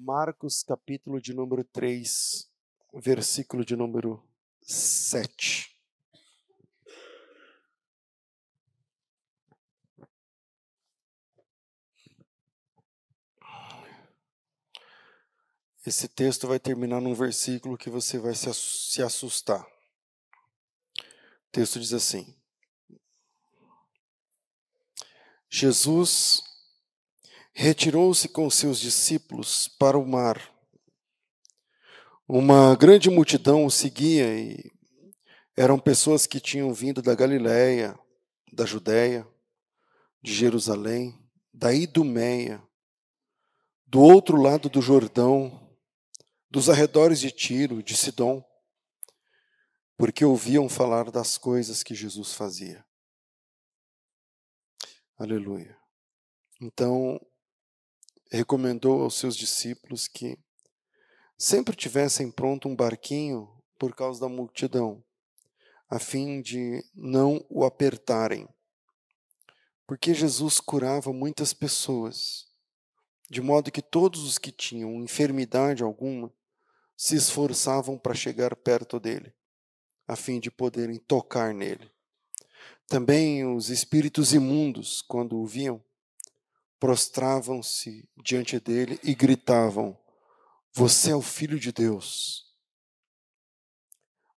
[0.00, 2.48] Marcos, capítulo de número 3,
[2.94, 4.24] versículo de número
[4.62, 5.76] 7.
[15.84, 19.66] Esse texto vai terminar num versículo que você vai se assustar.
[19.66, 22.36] O texto diz assim:
[25.50, 26.47] Jesus
[27.60, 30.40] retirou-se com seus discípulos para o mar.
[32.28, 34.70] Uma grande multidão o seguia e
[35.56, 37.98] eram pessoas que tinham vindo da Galiléia,
[38.52, 39.26] da Judéia,
[40.22, 41.20] de Jerusalém,
[41.52, 42.62] da Idumeia,
[43.84, 45.76] do outro lado do Jordão,
[46.48, 48.40] dos arredores de Tiro, de Sidom,
[49.96, 52.86] porque ouviam falar das coisas que Jesus fazia.
[55.18, 55.76] Aleluia.
[56.60, 57.20] Então,
[58.30, 60.38] recomendou aos seus discípulos que
[61.36, 63.48] sempre tivessem pronto um barquinho
[63.78, 65.02] por causa da multidão,
[65.88, 68.48] a fim de não o apertarem.
[69.86, 72.46] Porque Jesus curava muitas pessoas,
[73.30, 76.32] de modo que todos os que tinham enfermidade alguma
[76.96, 79.32] se esforçavam para chegar perto dele,
[80.06, 81.90] a fim de poderem tocar nele.
[82.88, 85.82] Também os espíritos imundos, quando o viam,
[86.78, 89.98] prostravam-se diante dele e gritavam:
[90.72, 92.46] Você é o filho de Deus.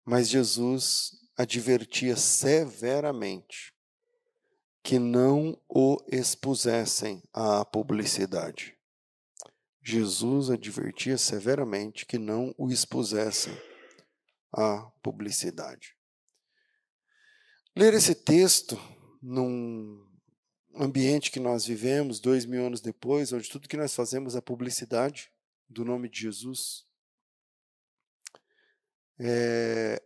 [0.06, 3.73] Mas Jesus advertia severamente
[4.83, 8.76] que não o expusessem à publicidade.
[9.83, 13.55] Jesus advertia severamente que não o expusessem
[14.52, 15.95] à publicidade.
[17.76, 18.80] Ler esse texto
[19.22, 20.11] num
[20.75, 25.31] ambiente que nós vivemos, dois mil anos depois, onde tudo que nós fazemos é publicidade
[25.69, 26.86] do nome de Jesus,
[29.19, 30.02] é,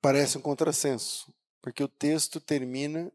[0.00, 3.12] parece um contrassenso, porque o texto termina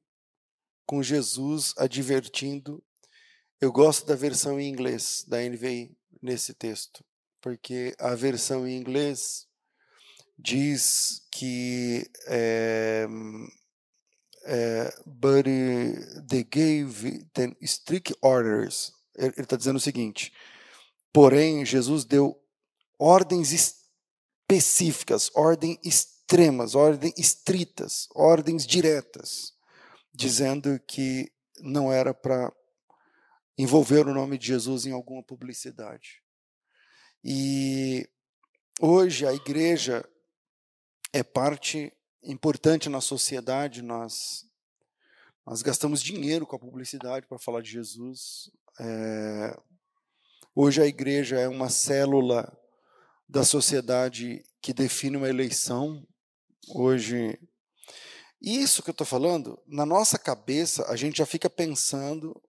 [0.85, 2.83] com Jesus advertindo.
[3.59, 7.03] Eu gosto da versão em inglês, da NVI, nesse texto,
[7.41, 9.47] porque a versão em inglês
[10.37, 13.07] diz que é,
[14.47, 15.45] é, but
[16.29, 18.93] they gave them strict orders.
[19.15, 20.31] Ele está dizendo o seguinte:
[21.11, 22.41] porém, Jesus deu
[22.97, 29.53] ordens específicas, ordens extremas, ordens estritas, ordens diretas,
[30.13, 32.51] dizendo que não era para
[33.57, 36.23] envolver o nome de Jesus em alguma publicidade.
[37.23, 38.07] E
[38.79, 40.07] hoje a igreja
[41.11, 41.91] é parte
[42.23, 44.45] importante na sociedade, nós,
[45.45, 48.51] nós gastamos dinheiro com a publicidade para falar de Jesus.
[48.79, 49.57] É,
[50.55, 52.51] hoje a igreja é uma célula
[53.27, 56.05] da sociedade que define uma eleição.
[56.69, 57.39] Hoje.
[58.41, 62.39] Isso que eu estou falando, na nossa cabeça, a gente já fica pensando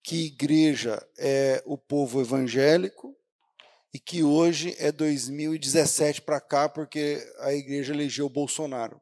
[0.00, 3.15] que igreja é o povo evangélico
[3.96, 9.00] e que hoje é 2017 para cá, porque a igreja elegeu o Bolsonaro.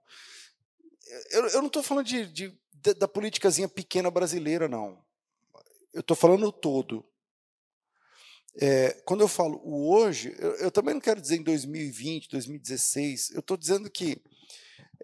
[1.32, 2.56] Eu, eu não estou falando de, de,
[2.94, 5.04] da politicazinha pequena brasileira, não.
[5.92, 7.04] Eu estou falando o todo.
[8.54, 13.32] É, quando eu falo o hoje, eu, eu, também não quero dizer em 2020, 2016.
[13.32, 14.22] Eu estou dizendo que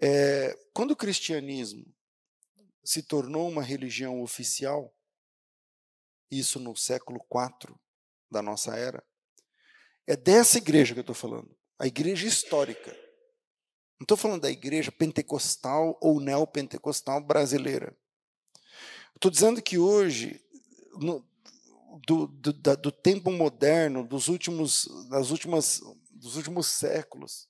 [0.01, 1.85] é, quando o cristianismo
[2.81, 4.95] se tornou uma religião oficial,
[6.31, 7.75] isso no século IV
[8.31, 9.03] da nossa era,
[10.11, 11.49] é dessa igreja que eu estou falando,
[11.79, 12.91] a igreja histórica.
[13.97, 17.95] Não estou falando da igreja pentecostal ou neopentecostal brasileira.
[19.15, 20.43] Estou dizendo que hoje,
[20.99, 21.25] no,
[22.05, 25.79] do, do, da, do, tempo moderno, dos últimos, das últimas,
[26.09, 27.47] dos últimos séculos,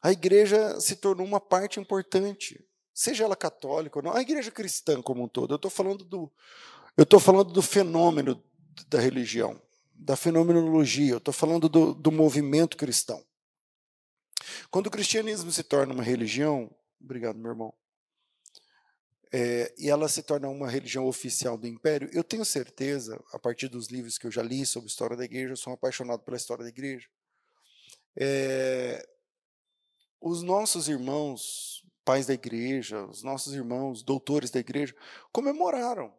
[0.00, 5.02] a igreja se tornou uma parte importante, seja ela católica ou não, a igreja cristã
[5.02, 5.52] como um todo.
[5.52, 6.32] Eu estou falando do,
[6.96, 8.42] eu estou falando do fenômeno
[8.88, 9.60] da religião
[10.04, 13.24] da fenomenologia, eu estou falando do, do movimento cristão.
[14.70, 17.72] Quando o cristianismo se torna uma religião, obrigado, meu irmão,
[19.32, 23.68] é, e ela se torna uma religião oficial do império, eu tenho certeza, a partir
[23.68, 26.36] dos livros que eu já li sobre história da igreja, eu sou um apaixonado pela
[26.36, 27.08] história da igreja.
[28.16, 29.08] É,
[30.20, 34.94] os nossos irmãos, pais da igreja, os nossos irmãos, doutores da igreja,
[35.30, 36.12] comemoraram.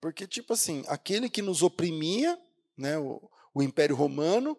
[0.00, 2.38] Porque, tipo assim, aquele que nos oprimia
[2.76, 3.20] né, o,
[3.54, 4.56] o Império Romano,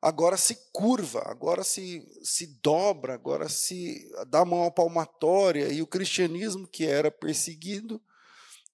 [0.00, 5.86] agora se curva, agora se, se dobra, agora se dá mão à palmatória, e o
[5.86, 8.00] cristianismo, que era perseguido,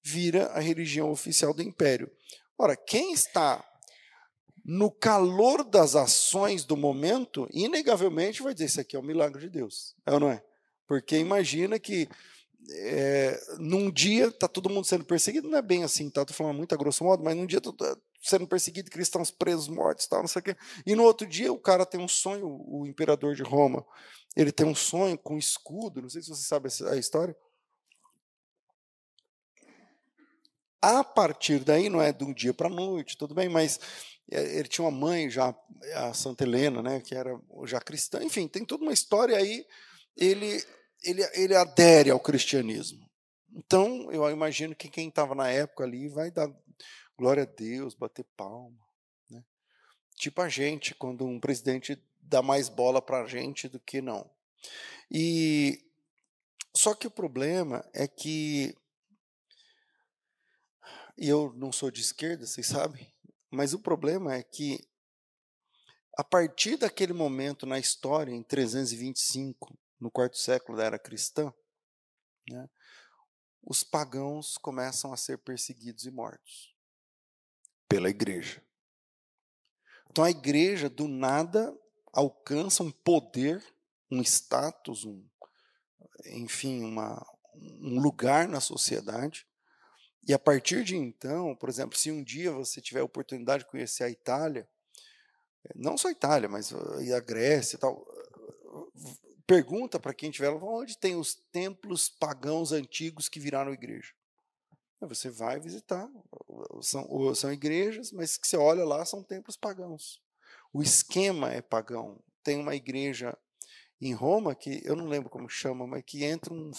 [0.01, 2.09] vira a religião oficial do império.
[2.57, 3.63] Ora, quem está
[4.63, 9.49] no calor das ações do momento, inegavelmente vai dizer: Isso aqui é um milagre de
[9.49, 9.95] Deus.
[10.05, 10.43] É ou não é?
[10.85, 12.07] Porque imagina que
[12.69, 16.21] é, num dia está todo mundo sendo perseguido, não é bem assim, tá?
[16.21, 17.97] Estou falando muito a grosso modo, mas num dia está
[18.27, 20.57] sendo perseguido, cristãos presos, mortos, tal, não sei o quê.
[20.85, 23.85] E no outro dia o cara tem um sonho, o imperador de Roma,
[24.35, 27.35] ele tem um sonho com escudo, não sei se você sabe a história.
[30.81, 33.79] A partir daí, não é de um dia para a noite, tudo bem, mas
[34.31, 35.55] é, ele tinha uma mãe já,
[35.95, 39.65] a Santa Helena, né, que era já cristã, enfim, tem toda uma história aí,
[40.15, 40.63] ele,
[41.03, 43.07] ele, ele adere ao cristianismo.
[43.55, 46.47] Então, eu imagino que quem estava na época ali vai dar
[47.17, 48.77] glória a Deus, bater palma.
[49.29, 49.43] Né?
[50.15, 54.29] Tipo a gente, quando um presidente dá mais bola para a gente do que não.
[55.09, 55.83] E
[56.75, 58.77] só que o problema é que
[61.17, 63.11] e eu não sou de esquerda, vocês sabem,
[63.49, 64.87] mas o problema é que
[66.15, 71.51] a partir daquele momento na história, em 325, no quarto século da era cristã,
[72.47, 72.69] né,
[73.63, 76.76] os pagãos começam a ser perseguidos e mortos
[77.87, 78.61] pela igreja.
[80.09, 81.75] Então a igreja, do nada,
[82.11, 83.63] alcança um poder,
[84.09, 85.23] um status, um,
[86.25, 87.23] enfim, uma,
[87.55, 89.45] um lugar na sociedade.
[90.27, 93.69] E a partir de então, por exemplo, se um dia você tiver a oportunidade de
[93.69, 94.67] conhecer a Itália,
[95.75, 98.05] não só a Itália, mas a Grécia e tal,
[99.45, 104.13] pergunta para quem tiver onde tem os templos pagãos antigos que viraram igreja.
[105.01, 106.09] Você vai visitar,
[106.81, 110.21] são, são igrejas, mas que você olha lá são templos pagãos.
[110.73, 112.19] O esquema é pagão.
[112.43, 113.37] Tem uma igreja
[114.01, 116.71] em Roma que eu não lembro como chama, mas que entra um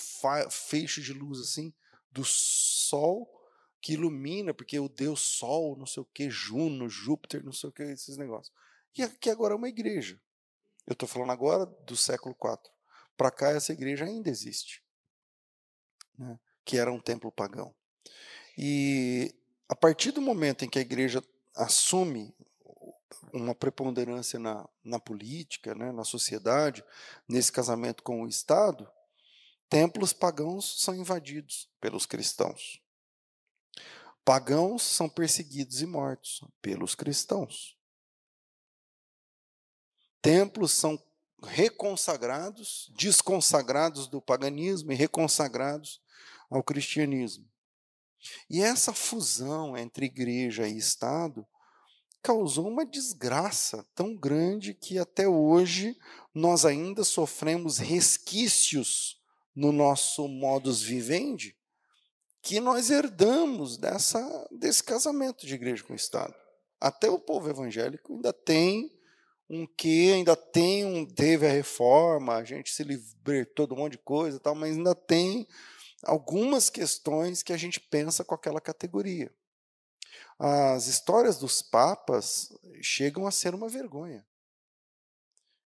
[0.51, 1.73] feixe de luz assim
[2.11, 3.39] do sol
[3.81, 7.73] que ilumina, porque o Deus Sol, não sei o que, Juno, Júpiter, não sei o
[7.73, 8.55] que, esses negócios.
[8.97, 10.21] E aqui agora é uma igreja.
[10.87, 12.59] Eu estou falando agora do século IV.
[13.17, 14.83] Para cá, essa igreja ainda existe,
[16.17, 16.39] né?
[16.65, 17.75] que era um templo pagão.
[18.57, 19.35] E
[19.69, 21.23] a partir do momento em que a igreja
[21.55, 22.35] assume
[23.33, 26.85] uma preponderância na, na política, né, na sociedade,
[27.29, 28.89] nesse casamento com o Estado,
[29.69, 32.81] templos pagãos são invadidos pelos cristãos.
[34.25, 37.77] Pagãos são perseguidos e mortos pelos cristãos.
[40.21, 41.03] Templos são
[41.43, 46.01] reconsagrados, desconsagrados do paganismo e reconsagrados
[46.51, 47.49] ao cristianismo.
[48.51, 51.47] E essa fusão entre igreja e Estado
[52.23, 55.97] causou uma desgraça tão grande que até hoje
[56.35, 59.21] nós ainda sofremos resquícios
[59.55, 61.59] no nosso modus vivendi
[62.43, 66.35] que nós herdamos dessa, desse casamento de igreja com Estado.
[66.81, 68.91] Até o povo evangélico ainda tem
[69.51, 73.93] um que, ainda tem um, teve a reforma, a gente se libertou de um monte
[73.93, 75.47] de coisa, tal, mas ainda tem
[76.05, 79.33] algumas questões que a gente pensa com aquela categoria.
[80.39, 82.49] As histórias dos papas
[82.81, 84.27] chegam a ser uma vergonha.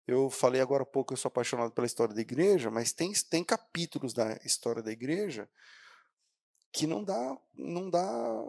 [0.07, 3.45] Eu falei agora há pouco, eu sou apaixonado pela história da igreja, mas tem, tem
[3.45, 5.49] capítulos da história da igreja
[6.73, 8.45] que não dá, não dá,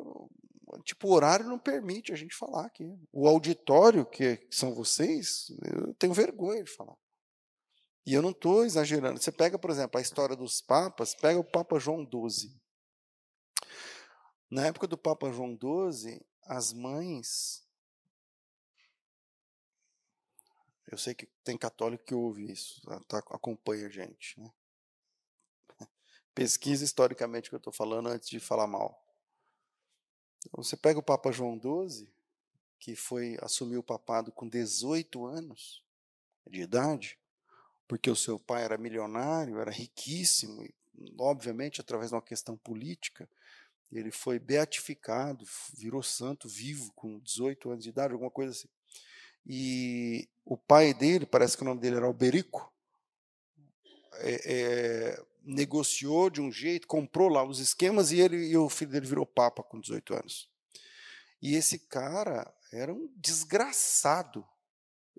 [0.84, 2.98] tipo, o horário não permite a gente falar aqui.
[3.12, 6.96] O auditório, que são vocês, eu tenho vergonha de falar.
[8.10, 9.22] E eu não estou exagerando.
[9.22, 12.52] Você pega, por exemplo, a história dos papas, pega o Papa João XII.
[14.50, 17.64] Na época do Papa João XII, as mães.
[20.88, 24.40] Eu sei que tem católico que ouve isso, tá, tá acompanha a gente.
[24.40, 24.52] Né?
[26.34, 29.06] Pesquisa historicamente o que eu estou falando antes de falar mal.
[30.48, 32.12] Então, você pega o Papa João XII,
[32.80, 35.86] que foi assumir o papado com 18 anos
[36.50, 37.19] de idade,
[37.90, 40.72] porque o seu pai era milionário, era riquíssimo, e,
[41.20, 43.28] obviamente, através de uma questão política,
[43.92, 45.44] ele foi beatificado,
[45.76, 48.70] virou santo vivo com 18 anos de idade, alguma coisa assim.
[49.44, 52.72] E o pai dele, parece que o nome dele era Alberico,
[54.18, 58.92] é, é, negociou de um jeito, comprou lá os esquemas e ele e o filho
[58.92, 60.48] dele virou papa com 18 anos.
[61.42, 64.46] E esse cara era um desgraçado,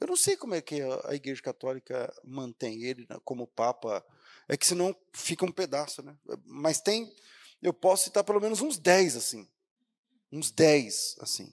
[0.01, 4.05] eu não sei como é que a Igreja Católica mantém ele né, como Papa.
[4.49, 6.17] É que senão fica um pedaço, né?
[6.45, 7.15] Mas tem,
[7.63, 9.49] eu posso citar pelo menos uns 10 assim.
[10.33, 11.53] Uns 10 assim.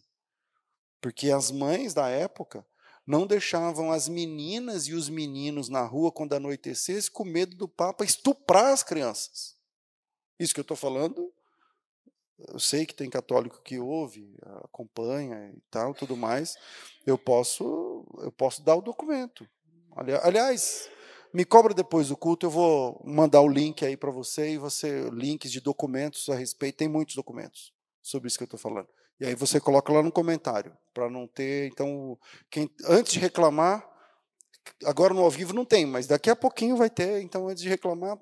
[1.01, 2.65] Porque as mães da época
[3.05, 8.03] não deixavam as meninas e os meninos na rua quando anoitecesse com medo do Papa
[8.03, 9.55] estuprar as crianças.
[10.39, 11.33] Isso que eu estou falando
[12.39, 16.55] eu sei que tem católico que ouve, acompanha e tal, tudo mais,
[17.05, 19.47] eu posso, eu posso dar o documento.
[20.21, 20.89] Aliás,
[21.33, 25.09] me cobra depois do culto, eu vou mandar o link aí para você e você
[25.09, 28.87] links de documentos a respeito, tem muitos documentos sobre isso que eu estou falando.
[29.19, 32.17] E aí você coloca lá no comentário para não ter, então,
[32.51, 33.83] quem antes de reclamar,
[34.85, 37.69] agora no ao vivo não tem, mas daqui a pouquinho vai ter, então antes de
[37.69, 38.17] reclamar,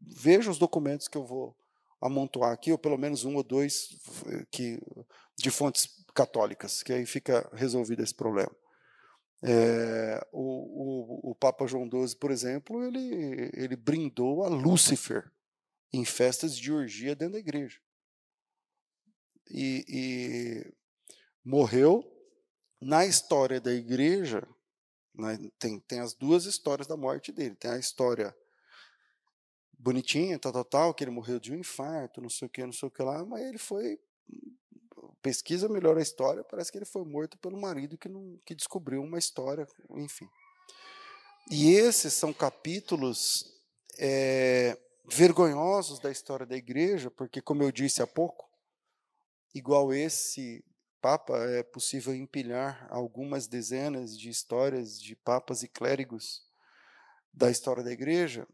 [0.00, 1.54] veja os documentos que eu vou
[2.00, 3.98] amontoar aqui, ou pelo menos um ou dois
[4.50, 4.80] que,
[5.36, 8.54] de fontes católicas, que aí fica resolvido esse problema.
[9.42, 15.30] É, o, o, o, Papa João XII, por exemplo, ele, ele brindou a Lúcifer
[15.92, 17.80] em festas de orgia dentro da igreja.
[19.50, 20.74] E, e
[21.44, 22.04] morreu
[22.80, 24.46] na história da igreja.
[25.14, 27.56] Né, tem, tem as duas histórias da morte dele.
[27.56, 28.36] Tem a história
[29.80, 32.72] bonitinha, tal, tal, tal, que ele morreu de um infarto, não sei o que, não
[32.72, 33.98] sei o que lá, mas ele foi.
[35.22, 39.02] Pesquisa melhor a história, parece que ele foi morto pelo marido que, não, que descobriu
[39.02, 40.28] uma história, enfim.
[41.50, 43.44] E esses são capítulos
[43.98, 48.48] é, vergonhosos da história da igreja, porque, como eu disse há pouco,
[49.54, 50.64] igual esse
[51.00, 56.44] Papa, é possível empilhar algumas dezenas de histórias de papas e clérigos
[57.32, 58.46] da história da igreja,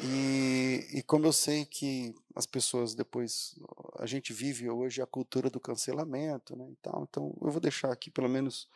[0.00, 3.54] e, e, como eu sei que as pessoas depois
[3.98, 7.92] a gente vive hoje a cultura do cancelamento, né, e tal, então eu vou deixar
[7.92, 8.68] aqui pelo menos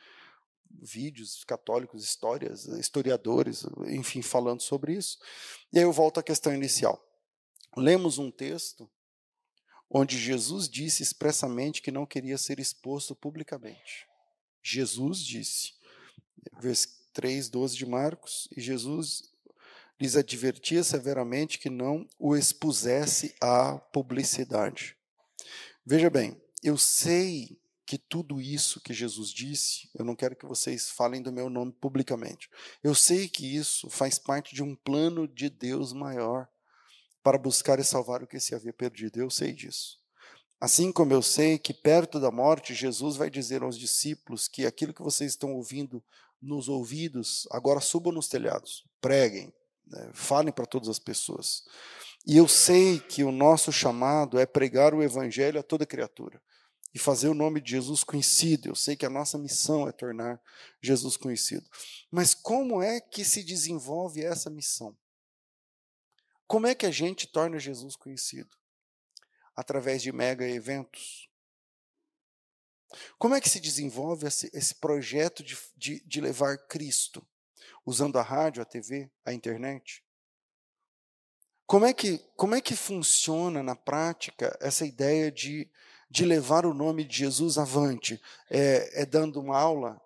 [0.70, 5.18] vídeos católicos, histórias, historiadores, enfim, falando sobre isso.
[5.72, 7.02] E aí eu volto à questão inicial.
[7.76, 8.88] Lemos um texto
[9.88, 14.06] onde Jesus disse expressamente que não queria ser exposto publicamente.
[14.62, 15.74] Jesus disse,
[16.60, 19.32] versículo 3, 12 de Marcos, e Jesus
[20.00, 24.96] lhes advertia severamente que não o expusesse à publicidade.
[25.84, 30.90] Veja bem, eu sei que tudo isso que Jesus disse, eu não quero que vocês
[30.90, 32.50] falem do meu nome publicamente.
[32.82, 36.48] Eu sei que isso faz parte de um plano de Deus maior
[37.22, 39.20] para buscar e salvar o que se havia perdido.
[39.20, 40.00] Eu sei disso.
[40.60, 44.92] Assim como eu sei que perto da morte, Jesus vai dizer aos discípulos que aquilo
[44.92, 46.02] que vocês estão ouvindo
[46.40, 49.52] nos ouvidos, agora subam nos telhados, preguem,
[49.86, 51.64] né, falem para todas as pessoas.
[52.26, 56.42] E eu sei que o nosso chamado é pregar o evangelho a toda criatura
[56.92, 58.68] e fazer o nome de Jesus conhecido.
[58.68, 60.40] Eu sei que a nossa missão é tornar
[60.82, 61.68] Jesus conhecido.
[62.10, 64.96] Mas como é que se desenvolve essa missão?
[66.46, 68.56] Como é que a gente torna Jesus conhecido?
[69.54, 71.28] Através de mega eventos.
[73.18, 77.26] Como é que se desenvolve esse, esse projeto de, de, de levar Cristo?
[77.86, 80.04] Usando a rádio, a TV, a internet?
[81.64, 85.70] Como é que, como é que funciona na prática essa ideia de,
[86.10, 88.20] de levar o nome de Jesus avante?
[88.50, 90.00] É, é dando uma aula,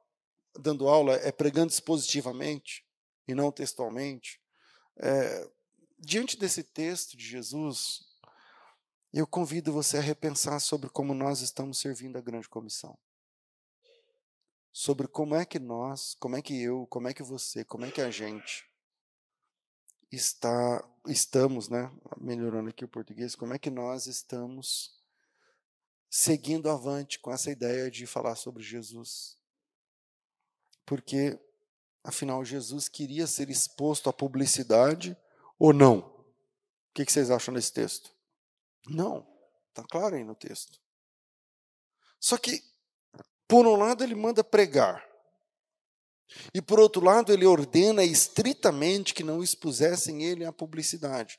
[0.59, 2.85] dando aula, é pregando expositivamente
[3.27, 4.41] e não textualmente?
[4.99, 5.51] É,
[5.99, 8.05] diante desse texto de Jesus,
[9.13, 12.99] eu convido você a repensar sobre como nós estamos servindo a grande comissão
[14.73, 17.91] sobre como é que nós, como é que eu, como é que você, como é
[17.91, 18.69] que a gente
[20.11, 25.01] está, estamos, né, melhorando aqui o português, como é que nós estamos
[26.11, 29.39] seguindo avante com essa ideia de falar sobre Jesus.
[30.85, 31.39] Porque,
[32.03, 35.17] afinal, Jesus queria ser exposto à publicidade
[35.57, 35.99] ou não?
[35.99, 38.13] O que vocês acham desse texto?
[38.89, 39.25] Não,
[39.69, 40.81] está claro aí no texto.
[42.19, 42.61] Só que
[43.51, 45.05] por um lado, ele manda pregar.
[46.55, 51.37] E por outro lado, ele ordena estritamente que não expusessem ele à publicidade.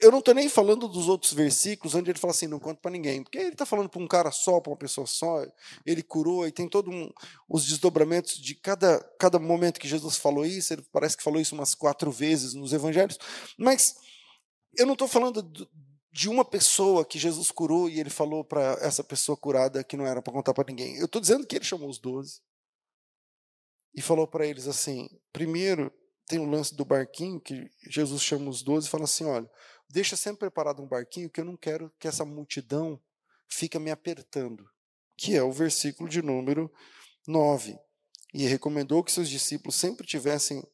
[0.00, 2.92] Eu não estou nem falando dos outros versículos onde ele fala assim, não conta para
[2.92, 5.44] ninguém, porque ele está falando para um cara só, para uma pessoa só,
[5.84, 7.10] ele curou, e tem todos um,
[7.48, 11.54] os desdobramentos de cada, cada momento que Jesus falou isso, ele parece que falou isso
[11.54, 13.18] umas quatro vezes nos evangelhos,
[13.58, 13.96] mas
[14.78, 15.42] eu não estou falando
[16.14, 20.06] de uma pessoa que Jesus curou e ele falou para essa pessoa curada que não
[20.06, 20.96] era para contar para ninguém.
[20.96, 22.40] Eu estou dizendo que ele chamou os doze
[23.92, 25.92] e falou para eles assim: primeiro,
[26.24, 29.50] tem o lance do barquinho, que Jesus chama os doze e fala assim: olha,
[29.90, 33.02] deixa sempre preparado um barquinho, que eu não quero que essa multidão
[33.48, 34.64] fique me apertando.
[35.16, 36.72] Que é o versículo de número
[37.26, 37.76] 9.
[38.32, 40.64] E recomendou que seus discípulos sempre tivessem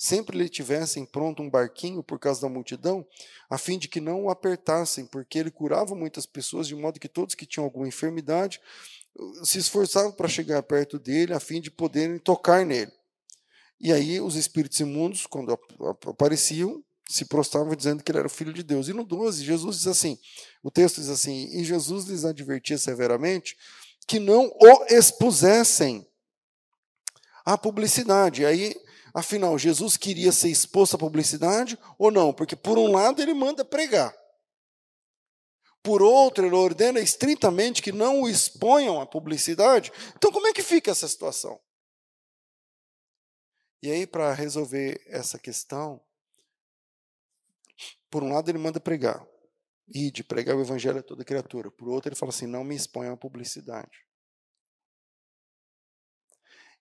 [0.00, 3.06] sempre lhe tivessem pronto um barquinho por causa da multidão,
[3.50, 7.06] a fim de que não o apertassem, porque ele curava muitas pessoas, de modo que
[7.06, 8.62] todos que tinham alguma enfermidade
[9.14, 12.90] uh, se esforçavam para chegar perto dele, a fim de poderem tocar nele.
[13.78, 15.52] E aí os espíritos imundos, quando
[16.06, 18.88] apareciam, se prostravam dizendo que ele era o filho de Deus.
[18.88, 20.18] E no 12, Jesus diz assim:
[20.62, 23.54] o texto diz assim: E Jesus lhes advertia severamente
[24.06, 26.06] que não o expusessem
[27.44, 28.46] à publicidade.
[28.46, 28.74] Aí,
[29.14, 32.32] afinal, Jesus queria ser exposto à publicidade ou não?
[32.32, 34.14] Porque, por um lado, ele manda pregar.
[35.82, 39.90] Por outro, ele ordena estritamente que não o exponham à publicidade.
[40.16, 41.58] Então, como é que fica essa situação?
[43.82, 46.00] E aí, para resolver essa questão,
[48.10, 49.26] por um lado, ele manda pregar.
[49.92, 51.70] E de pregar o evangelho a toda criatura.
[51.70, 54.06] Por outro, ele fala assim: não me exponham à publicidade.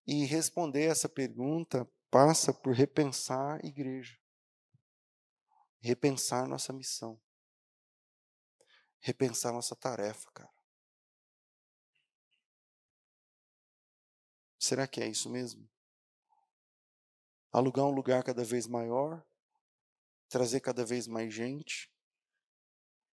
[0.06, 4.20] E responder essa pergunta passa por repensar a igreja,
[5.80, 7.22] repensar nossa missão,
[9.00, 10.60] repensar nossa tarefa, cara.
[14.60, 15.70] Será que é isso mesmo?
[17.52, 19.26] Alugar um lugar cada vez maior,
[20.28, 21.92] trazer cada vez mais gente,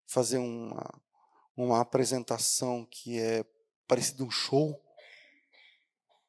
[0.06, 1.02] fazer uma,
[1.56, 3.44] uma apresentação que é
[3.86, 4.85] parecida um show,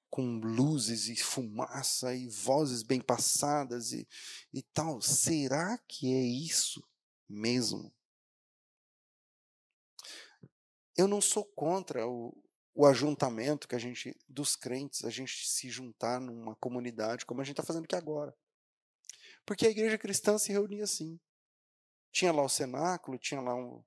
[0.09, 4.07] com luzes e fumaça e vozes bem passadas e,
[4.53, 5.01] e tal.
[5.01, 6.83] Será que é isso
[7.27, 7.93] mesmo?
[10.95, 12.35] Eu não sou contra o,
[12.73, 17.43] o ajuntamento que a gente, dos crentes, a gente se juntar numa comunidade, como a
[17.43, 18.35] gente está fazendo aqui agora.
[19.45, 21.19] Porque a igreja cristã se reunia assim.
[22.11, 23.83] Tinha lá o cenáculo, tinha lá um,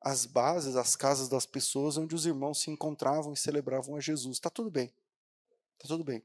[0.00, 4.36] as bases, as casas das pessoas onde os irmãos se encontravam e celebravam a Jesus.
[4.36, 4.92] Está tudo bem.
[5.82, 6.22] Está tudo bem.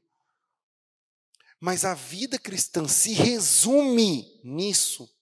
[1.58, 5.12] Mas a vida cristã se resume nisso.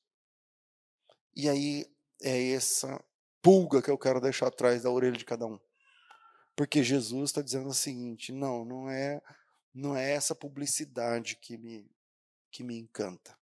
[1.35, 1.90] E aí
[2.21, 3.02] é essa
[3.40, 5.59] pulga que eu quero deixar atrás da orelha de cada um.
[6.55, 9.23] Porque Jesus está dizendo o seguinte: não, não é,
[9.75, 11.90] não é essa publicidade que me,
[12.50, 13.35] que me encanta.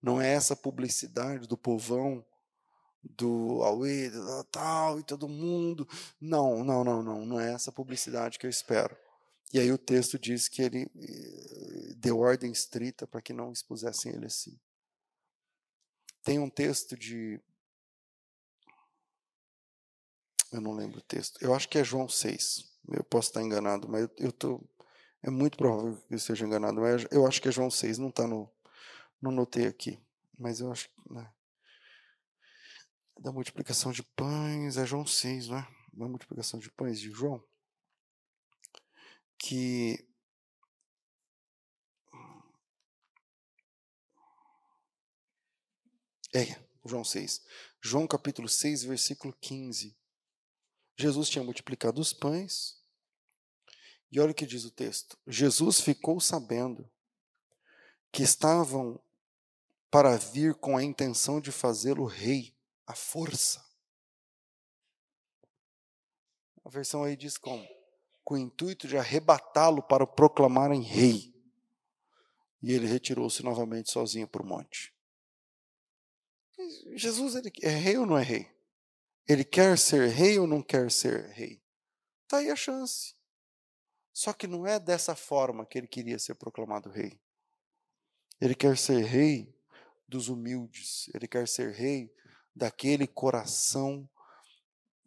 [0.00, 2.24] Não é essa publicidade do povão,
[3.02, 4.10] do Aue,
[4.50, 5.86] tal, e todo mundo.
[6.18, 7.26] Não, não, não, não.
[7.26, 8.96] Não é essa publicidade que eu espero.
[9.52, 14.12] E aí o texto diz que ele eh, deu ordem estrita para que não expusessem
[14.12, 14.58] ele assim.
[16.22, 17.38] Tem um texto de.
[20.50, 21.42] Eu não lembro o texto.
[21.42, 22.70] Eu acho que é João 6.
[22.88, 24.60] Eu posso estar enganado, mas eu, tô,
[25.22, 26.80] é muito provável que eu esteja enganado.
[26.80, 28.50] Mas eu acho que é João 6, não está no,
[29.20, 29.98] não notei aqui,
[30.38, 31.12] mas eu acho que.
[31.12, 31.30] Né?
[33.20, 35.68] Da multiplicação de pães, é João 6, não é?
[35.92, 37.42] Da multiplicação de pães de João.
[39.44, 39.98] Que.
[46.32, 47.44] É, João 6.
[47.80, 49.98] João capítulo 6, versículo 15.
[50.96, 52.80] Jesus tinha multiplicado os pães.
[54.12, 55.18] E olha o que diz o texto.
[55.26, 56.88] Jesus ficou sabendo
[58.12, 59.02] que estavam
[59.90, 63.60] para vir com a intenção de fazê-lo rei, à força.
[66.64, 67.81] A versão aí diz como?
[68.24, 71.34] Com o intuito de arrebatá-lo para o proclamarem rei.
[72.62, 74.94] E ele retirou-se novamente sozinho para o monte.
[76.94, 78.48] Jesus ele é rei ou não é rei?
[79.26, 81.60] Ele quer ser rei ou não quer ser rei?
[82.24, 83.14] Está aí a chance.
[84.12, 87.20] Só que não é dessa forma que ele queria ser proclamado rei.
[88.40, 89.54] Ele quer ser rei
[90.06, 92.12] dos humildes, ele quer ser rei
[92.54, 94.08] daquele coração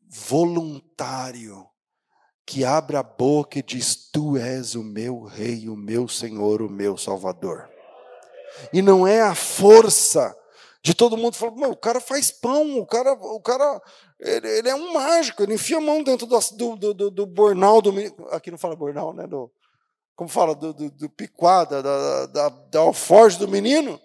[0.07, 1.69] voluntário
[2.45, 6.69] que abre a boca e diz: Tu és o meu rei, o meu Senhor, o
[6.69, 7.69] meu Salvador.
[8.71, 10.35] E não é a força
[10.81, 13.81] de todo mundo falar, o cara faz pão, o cara, o cara
[14.19, 16.39] ele, ele, é um mágico, ele enfia a mão dentro do,
[16.75, 17.91] do, do, do bornal do
[18.31, 19.25] aqui não fala bornal, né?
[19.25, 19.51] Do,
[20.15, 23.99] como fala, do, do, do picuá, da, da, da, da alforge do menino.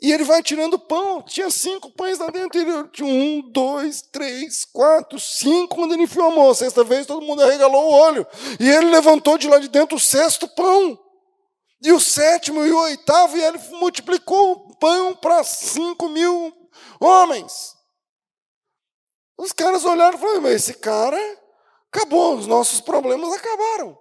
[0.00, 1.22] E ele vai tirando pão.
[1.22, 2.60] Tinha cinco pães lá dentro.
[2.60, 5.76] Ele tinha um, dois, três, quatro, cinco.
[5.76, 8.26] Quando ele enfiou a mão sexta vez, todo mundo arregalou o olho.
[8.60, 10.98] E ele levantou de lá de dentro o sexto pão.
[11.82, 13.38] E o sétimo e o oitavo.
[13.38, 16.52] E ele multiplicou o pão para cinco mil
[17.00, 17.74] homens.
[19.38, 21.18] Os caras olharam e falaram: Mas esse cara
[21.90, 22.36] acabou.
[22.36, 23.96] Os nossos problemas acabaram.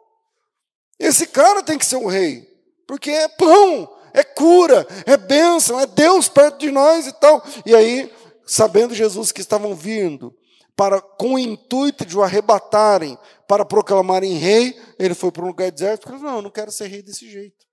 [0.99, 2.45] Esse cara tem que ser o rei.
[2.85, 7.43] Porque é pão é cura, é bênção, é Deus perto de nós e tal.
[7.65, 8.11] E aí,
[8.45, 10.35] sabendo Jesus que estavam vindo
[10.75, 15.71] para com o intuito de o arrebatarem para proclamarem rei, ele foi para um lugar
[15.71, 17.65] deserto e falou: Não, eu não quero ser rei desse jeito.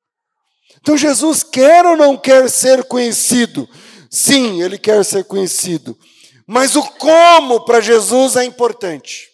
[0.81, 3.68] Então Jesus quer ou não quer ser conhecido?
[4.11, 5.98] Sim, ele quer ser conhecido.
[6.46, 9.31] Mas o como para Jesus é importante.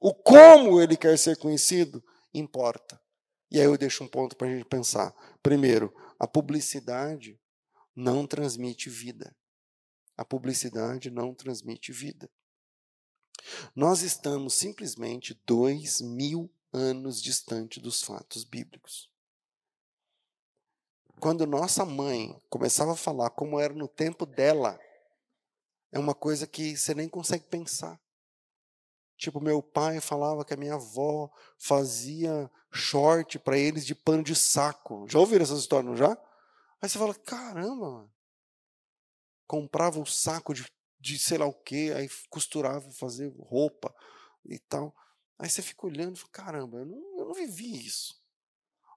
[0.00, 2.02] O como ele quer ser conhecido
[2.32, 3.00] importa.
[3.50, 5.12] E aí eu deixo um ponto para a gente pensar.
[5.42, 7.40] Primeiro, a publicidade
[7.96, 9.34] não transmite vida.
[10.18, 12.30] A publicidade não transmite vida.
[13.74, 19.10] Nós estamos simplesmente dois mil anos distante dos fatos bíblicos.
[21.18, 24.78] Quando nossa mãe começava a falar como era no tempo dela,
[25.90, 27.98] é uma coisa que você nem consegue pensar.
[29.16, 34.34] Tipo, meu pai falava que a minha avó fazia short para eles de pano de
[34.34, 35.06] saco.
[35.08, 36.16] Já ouviram essas histórias, não já?
[36.80, 38.12] Aí você fala, caramba, mano.
[39.46, 40.64] Comprava um saco de,
[40.98, 43.94] de sei lá o quê, aí costurava, fazia roupa
[44.44, 44.94] e tal.
[45.38, 48.20] Aí você fica olhando e fala, caramba, eu não, eu não vivi isso.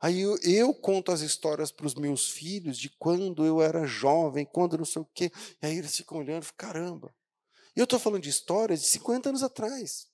[0.02, 4.46] Aí eu, eu conto as histórias para os meus filhos de quando eu era jovem,
[4.46, 5.32] quando não sei o quê.
[5.62, 7.16] E aí eles ficam olhando e falam, caramba.
[7.76, 10.08] E eu estou falando de histórias de 50 anos atrás.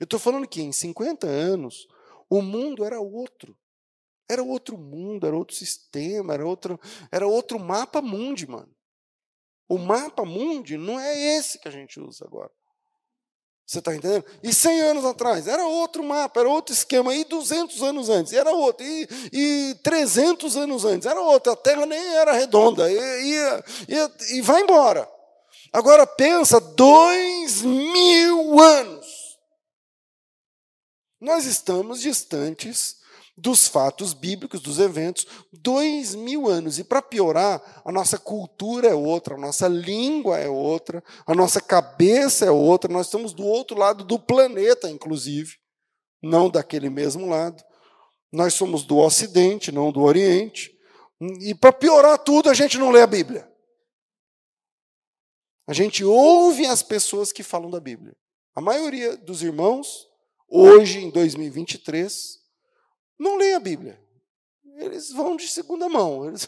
[0.00, 1.86] Eu estou falando que em 50 anos
[2.32, 3.54] o mundo era outro.
[4.26, 8.74] Era outro mundo, era outro sistema, era outro, era outro mapa mundi, mano.
[9.68, 12.50] O mapa mundi não é esse que a gente usa agora.
[13.66, 14.24] Você está entendendo?
[14.42, 17.14] E 100 anos atrás era outro mapa, era outro esquema.
[17.14, 18.84] E 200 anos antes era outro.
[18.84, 21.52] E, e 300 anos antes era outro.
[21.52, 22.90] A Terra nem era redonda.
[22.90, 22.96] E,
[23.88, 25.06] e, e vai embora.
[25.70, 29.01] Agora pensa, dois mil anos.
[31.22, 32.96] Nós estamos distantes
[33.36, 36.80] dos fatos bíblicos, dos eventos, dois mil anos.
[36.80, 41.60] E para piorar, a nossa cultura é outra, a nossa língua é outra, a nossa
[41.60, 42.92] cabeça é outra.
[42.92, 45.58] Nós estamos do outro lado do planeta, inclusive,
[46.20, 47.62] não daquele mesmo lado.
[48.32, 50.76] Nós somos do Ocidente, não do Oriente.
[51.40, 53.48] E para piorar tudo, a gente não lê a Bíblia.
[55.68, 58.12] A gente ouve as pessoas que falam da Bíblia.
[58.56, 60.10] A maioria dos irmãos,
[60.52, 62.38] hoje em 2023,
[63.18, 63.98] não leem a Bíblia.
[64.76, 66.26] Eles vão de segunda mão.
[66.26, 66.46] Eles,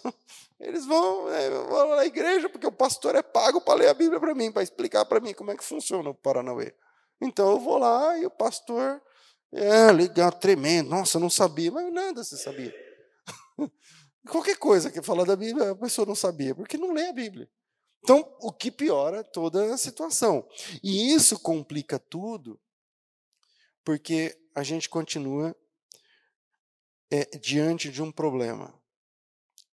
[0.61, 4.21] eles vão, é, vão na igreja porque o pastor é pago para ler a Bíblia
[4.21, 6.75] para mim, para explicar para mim como é que funciona o Paranauê.
[7.21, 9.01] Então eu vou lá e o pastor,
[9.53, 10.91] é legal, tremendo.
[10.91, 12.75] Nossa, não sabia, mas nada você sabia.
[14.29, 17.49] Qualquer coisa que fala da Bíblia, a pessoa não sabia, porque não lê a Bíblia.
[18.03, 20.47] Então, o que piora toda a situação.
[20.83, 22.61] E isso complica tudo,
[23.85, 25.55] porque a gente continua
[27.11, 28.75] é, diante de um problema.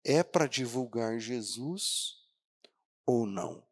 [0.03, 2.15] É para divulgar Jesus
[3.05, 3.63] ou não?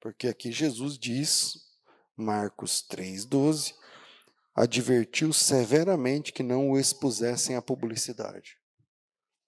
[0.00, 1.64] Porque aqui Jesus diz,
[2.16, 3.74] Marcos 3,12,
[4.54, 8.58] advertiu severamente que não o expusessem à publicidade.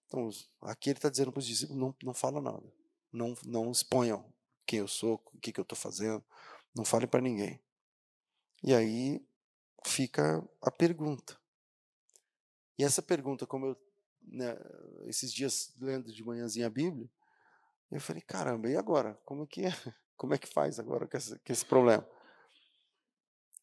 [0.05, 0.29] Então,
[0.61, 2.63] aqui ele está dizendo para os discípulos: não, não fala nada.
[3.11, 4.25] Não, não exponham
[4.65, 6.23] quem eu sou, o que, que eu estou fazendo.
[6.75, 7.59] Não fale para ninguém.
[8.63, 9.25] E aí
[9.85, 11.37] fica a pergunta:
[12.77, 13.77] e essa pergunta, como eu,
[14.21, 14.55] né,
[15.05, 17.09] esses dias lendo de manhãzinha a Bíblia,
[17.91, 19.19] eu falei, caramba, e agora?
[19.25, 19.71] Como é que, é?
[20.15, 22.07] Como é que faz agora com esse, com esse problema?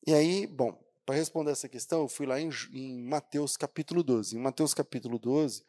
[0.06, 4.36] E aí, bom, para responder essa questão, eu fui lá em, em Mateus capítulo 12.
[4.36, 5.64] Em Mateus capítulo 12,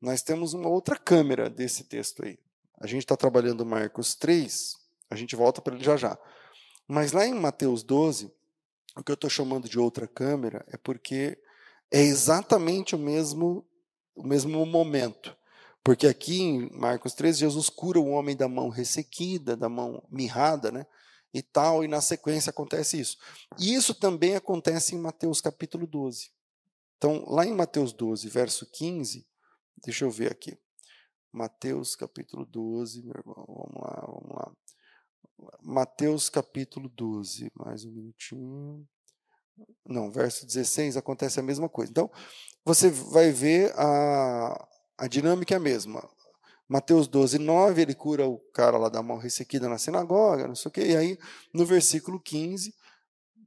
[0.00, 2.38] nós temos uma outra câmera desse texto aí.
[2.80, 4.74] A gente está trabalhando Marcos 3,
[5.10, 6.18] a gente volta para ele já já.
[6.86, 8.32] Mas lá em Mateus 12,
[8.98, 11.38] o que eu estou chamando de outra câmera é porque
[11.90, 13.64] é exatamente o mesmo,
[14.14, 15.36] o mesmo momento.
[15.84, 20.70] Porque aqui em Marcos 13, Jesus cura o homem da mão ressequida, da mão mirrada,
[20.72, 20.86] né?
[21.32, 23.16] E tal, e na sequência acontece isso.
[23.58, 26.30] E isso também acontece em Mateus capítulo 12.
[26.96, 29.24] Então, lá em Mateus 12, verso 15,
[29.84, 30.58] deixa eu ver aqui.
[31.32, 34.52] Mateus capítulo 12, meu irmão, vamos lá, vamos lá.
[35.62, 38.88] Mateus capítulo 12, mais um minutinho.
[39.84, 41.90] Não, verso 16 acontece a mesma coisa.
[41.90, 42.10] Então,
[42.64, 46.08] você vai ver a, a dinâmica é a mesma.
[46.68, 50.68] Mateus 12, 9, ele cura o cara lá da mão ressequida na sinagoga, não sei
[50.68, 50.86] o quê.
[50.88, 51.18] E aí,
[51.52, 52.74] no versículo 15,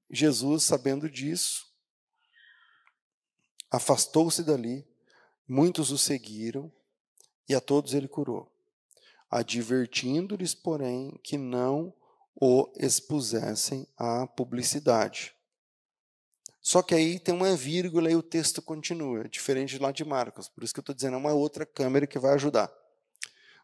[0.10, 1.66] Jesus, sabendo disso,
[3.70, 4.88] afastou-se dali,
[5.48, 6.72] muitos o seguiram,
[7.48, 8.52] e a todos ele curou,
[9.32, 11.94] advertindo-lhes, porém, que não
[12.36, 15.34] o expusessem à publicidade.
[16.62, 20.48] Só que aí tem uma vírgula e o texto continua, diferente lá de Marcos.
[20.48, 22.72] Por isso que eu estou dizendo, é uma outra câmera que vai ajudar.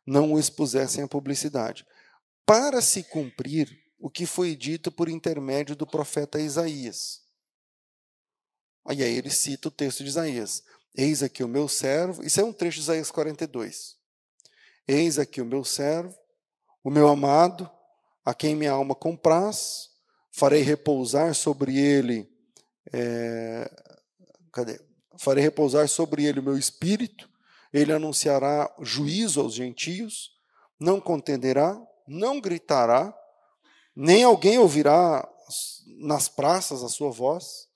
[0.06, 1.86] Não o expusessem à publicidade.
[2.46, 7.22] Para se cumprir o que foi dito por intermédio do profeta Isaías.
[8.90, 10.64] E aí ele cita o texto de Isaías.
[10.96, 12.24] Eis aqui o meu servo.
[12.24, 13.97] Isso é um trecho de Isaías 42.
[14.88, 16.18] Eis aqui o meu servo,
[16.84, 17.70] o meu amado,
[18.24, 19.90] a quem minha alma compraz.
[20.32, 22.30] Farei repousar sobre ele
[22.94, 23.70] é,
[24.52, 24.80] cadê?
[25.18, 27.30] Farei repousar sobre ele o meu espírito,
[27.74, 30.32] Ele anunciará juízo aos gentios,
[30.80, 33.14] não contenderá, não gritará,
[33.96, 35.28] nem alguém ouvirá
[36.00, 37.68] nas praças a sua voz,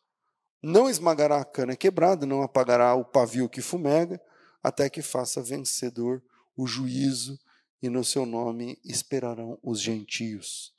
[0.62, 4.22] não esmagará a cana quebrada, não apagará o pavio que fumega,
[4.62, 6.22] até que faça vencedor
[6.62, 7.40] o juízo,
[7.82, 10.74] e no seu nome esperarão os gentios.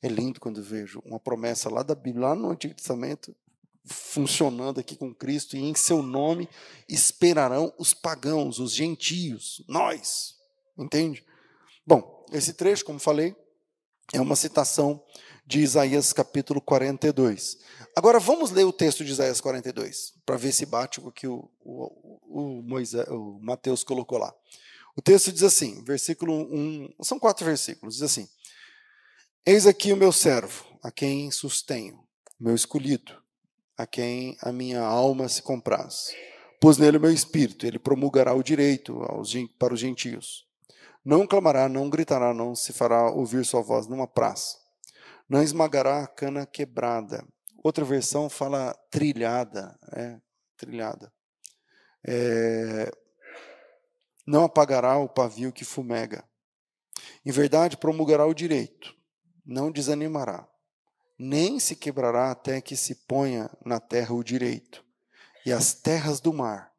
[0.00, 3.36] É lindo quando vejo uma promessa lá da Bíblia, lá no Antigo Testamento,
[3.84, 6.48] funcionando aqui com Cristo, e em seu nome
[6.88, 10.36] esperarão os pagãos, os gentios, nós.
[10.78, 11.22] Entende?
[11.86, 13.36] Bom, esse trecho, como falei,
[14.12, 15.02] é uma citação
[15.46, 17.58] de Isaías capítulo 42.
[17.94, 21.50] Agora vamos ler o texto de Isaías 42, para ver se bate o que o,
[21.60, 24.34] o, o, Moisés, o Mateus colocou lá.
[24.96, 28.28] O texto diz assim, versículo 1, são quatro versículos, diz assim:
[29.44, 31.98] Eis aqui o meu servo, a quem sustenho,
[32.38, 33.20] meu escolhido,
[33.76, 36.14] a quem a minha alma se compraz.
[36.60, 40.46] Pus nele o meu espírito, ele promulgará o direito aos, para os gentios.
[41.04, 44.56] Não clamará, não gritará, não se fará ouvir sua voz numa praça.
[45.28, 47.26] Não esmagará a cana quebrada.
[47.62, 50.18] Outra versão fala trilhada, é,
[50.56, 51.12] trilhada.
[52.06, 52.90] É,
[54.26, 56.24] não apagará o pavio que fumega.
[57.24, 58.94] Em verdade, promulgará o direito,
[59.44, 60.48] não desanimará
[61.18, 64.84] nem se quebrará até que se ponha na terra o direito,
[65.46, 66.72] e as terras do mar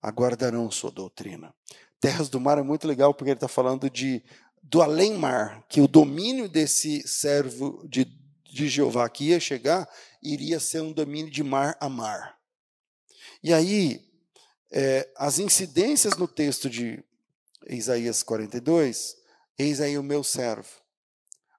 [0.00, 1.54] aguardarão sua doutrina.
[2.00, 4.22] Terras do mar é muito legal porque ele está falando de
[4.62, 8.06] do além-mar, que o domínio desse servo de,
[8.50, 9.86] de Jeová que ia chegar
[10.22, 12.38] iria ser um domínio de mar a mar.
[13.42, 14.03] E aí,
[14.76, 17.00] é, as incidências no texto de
[17.68, 19.16] Isaías 42,
[19.56, 20.68] eis aí o meu servo,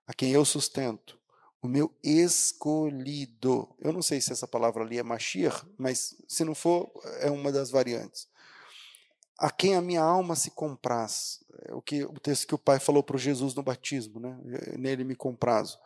[0.05, 1.17] a quem eu sustento,
[1.61, 3.73] o meu escolhido.
[3.79, 7.53] Eu não sei se essa palavra ali é Mashiach, mas se não for, é uma
[7.53, 8.27] das variantes.
[9.39, 11.41] A quem a minha alma se compraz.
[11.69, 14.37] É o, que, o texto que o pai falou para Jesus no batismo, né?
[14.77, 15.79] nele me comprazo.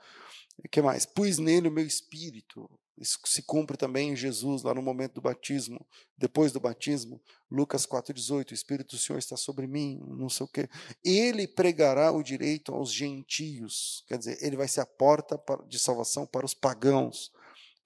[0.58, 1.06] O que mais?
[1.06, 2.68] Pus nele o meu espírito.
[3.00, 7.86] Isso se cumpre também em Jesus, lá no momento do batismo, depois do batismo, Lucas
[7.86, 10.70] 4,18, o Espírito do Senhor está sobre mim, não sei o quê.
[11.04, 16.26] Ele pregará o direito aos gentios, quer dizer, ele vai ser a porta de salvação
[16.26, 17.32] para os pagãos,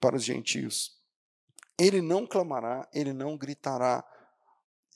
[0.00, 0.98] para os gentios.
[1.78, 4.04] Ele não clamará, ele não gritará,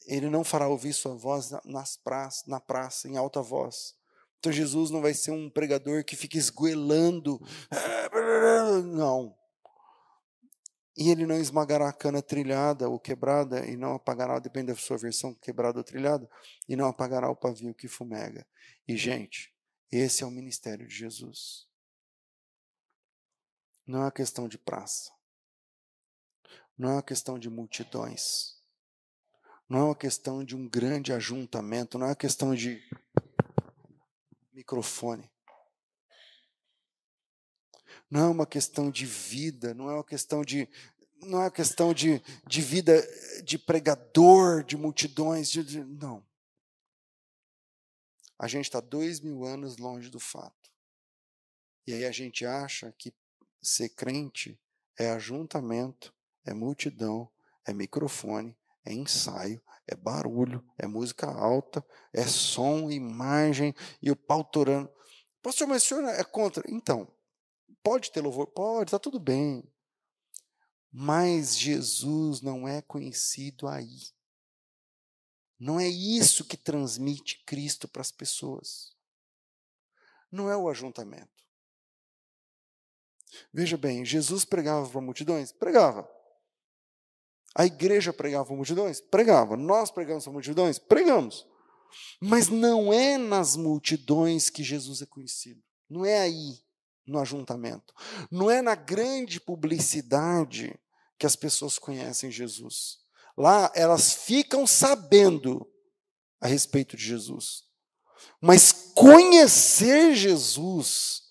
[0.04, 3.94] ele não fará ouvir sua voz nas praças, na praça, em alta voz.
[4.40, 7.40] Então Jesus não vai ser um pregador que fica esgoelando.
[8.84, 9.36] Não.
[11.00, 14.96] E ele não esmagará a cana trilhada ou quebrada, e não apagará, depende da sua
[14.96, 16.28] versão, quebrada ou trilhada,
[16.68, 18.44] e não apagará o pavio que fumega.
[18.86, 19.54] E, gente,
[19.92, 21.68] esse é o ministério de Jesus.
[23.86, 25.12] Não é uma questão de praça.
[26.76, 28.58] Não é uma questão de multidões.
[29.68, 31.96] Não é uma questão de um grande ajuntamento.
[31.96, 32.82] Não é uma questão de
[34.52, 35.30] microfone.
[38.10, 40.68] Não é uma questão de vida, não é uma questão de
[41.20, 43.02] não é uma questão de, de vida
[43.42, 46.24] de pregador, de multidões, de, de, não.
[48.38, 50.70] A gente está dois mil anos longe do fato.
[51.86, 53.12] E aí a gente acha que
[53.60, 54.58] ser crente
[54.96, 57.28] é ajuntamento, é multidão,
[57.66, 64.44] é microfone, é ensaio, é barulho, é música alta, é som, imagem e o pau
[64.44, 64.90] torando.
[65.42, 66.62] Pastor, mas o senhor é contra?
[66.68, 67.10] Então,
[67.82, 68.46] Pode ter louvor?
[68.48, 69.64] Pode, está tudo bem.
[70.92, 74.08] Mas Jesus não é conhecido aí.
[75.58, 78.96] Não é isso que transmite Cristo para as pessoas.
[80.30, 81.38] Não é o ajuntamento.
[83.52, 85.52] Veja bem, Jesus pregava para multidões?
[85.52, 86.08] Pregava.
[87.54, 89.00] A igreja pregava para multidões?
[89.00, 89.56] Pregava.
[89.56, 90.78] Nós pregamos para multidões?
[90.78, 91.46] Pregamos.
[92.20, 95.62] Mas não é nas multidões que Jesus é conhecido.
[95.88, 96.60] Não é aí
[97.08, 97.94] no ajuntamento.
[98.30, 100.78] Não é na grande publicidade
[101.18, 102.98] que as pessoas conhecem Jesus.
[103.36, 105.66] Lá elas ficam sabendo
[106.40, 107.64] a respeito de Jesus.
[108.40, 111.22] Mas conhecer Jesus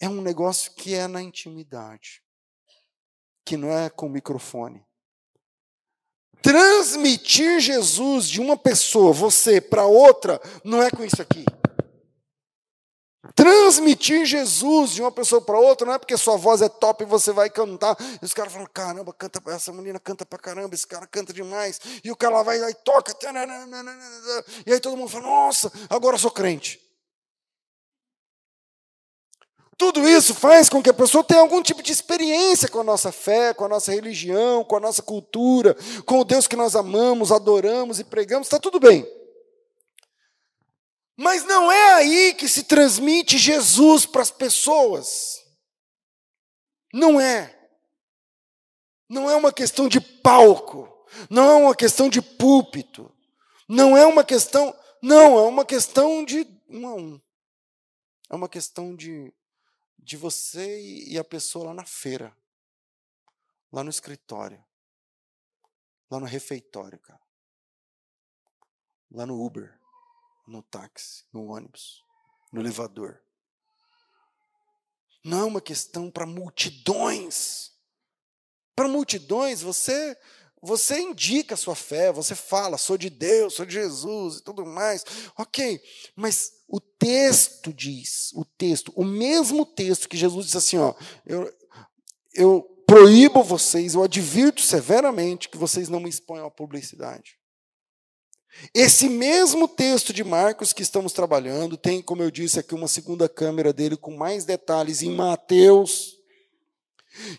[0.00, 2.22] é um negócio que é na intimidade,
[3.44, 4.84] que não é com microfone.
[6.42, 11.44] Transmitir Jesus de uma pessoa, você, para outra, não é com isso aqui.
[13.34, 17.06] Transmitir Jesus de uma pessoa para outra, não é porque sua voz é top e
[17.06, 17.96] você vai cantar.
[18.20, 21.80] E os caras falam: caramba, canta, essa menina canta para caramba, esse cara canta demais.
[22.04, 23.14] E o cara lá vai e toca.
[24.66, 26.84] E aí todo mundo fala: nossa, agora eu sou crente.
[29.76, 33.10] tudo isso faz com que a pessoa tenha algum tipo de experiência com a nossa
[33.10, 37.32] fé, com a nossa religião, com a nossa cultura, com o Deus que nós amamos,
[37.32, 39.06] adoramos e pregamos, está tudo bem.
[41.16, 45.44] Mas não é aí que se transmite Jesus para as pessoas.
[46.92, 47.54] Não é.
[49.08, 53.14] Não é uma questão de palco, não é uma questão de púlpito,
[53.68, 57.20] não é uma questão, não, é uma questão de um a um.
[58.30, 59.32] É uma questão de,
[59.98, 62.36] de você e a pessoa lá na feira,
[63.70, 64.64] lá no escritório,
[66.10, 67.20] lá no refeitório, cara.
[69.10, 69.78] Lá no Uber,
[70.46, 72.02] no táxi, no ônibus,
[72.52, 73.20] no elevador.
[75.24, 77.72] Não é uma questão para multidões.
[78.76, 80.16] Para multidões, você
[80.64, 84.64] você indica a sua fé, você fala, sou de Deus, sou de Jesus e tudo
[84.64, 85.04] mais.
[85.36, 85.78] Ok,
[86.16, 90.94] mas o texto diz, o texto, o mesmo texto que Jesus disse assim, ó,
[91.26, 91.54] eu,
[92.32, 97.38] eu proíbo vocês, eu advirto severamente que vocês não me exponham à publicidade.
[98.74, 103.28] Esse mesmo texto de Marcos que estamos trabalhando, tem, como eu disse aqui, uma segunda
[103.28, 106.14] câmera dele com mais detalhes em Mateus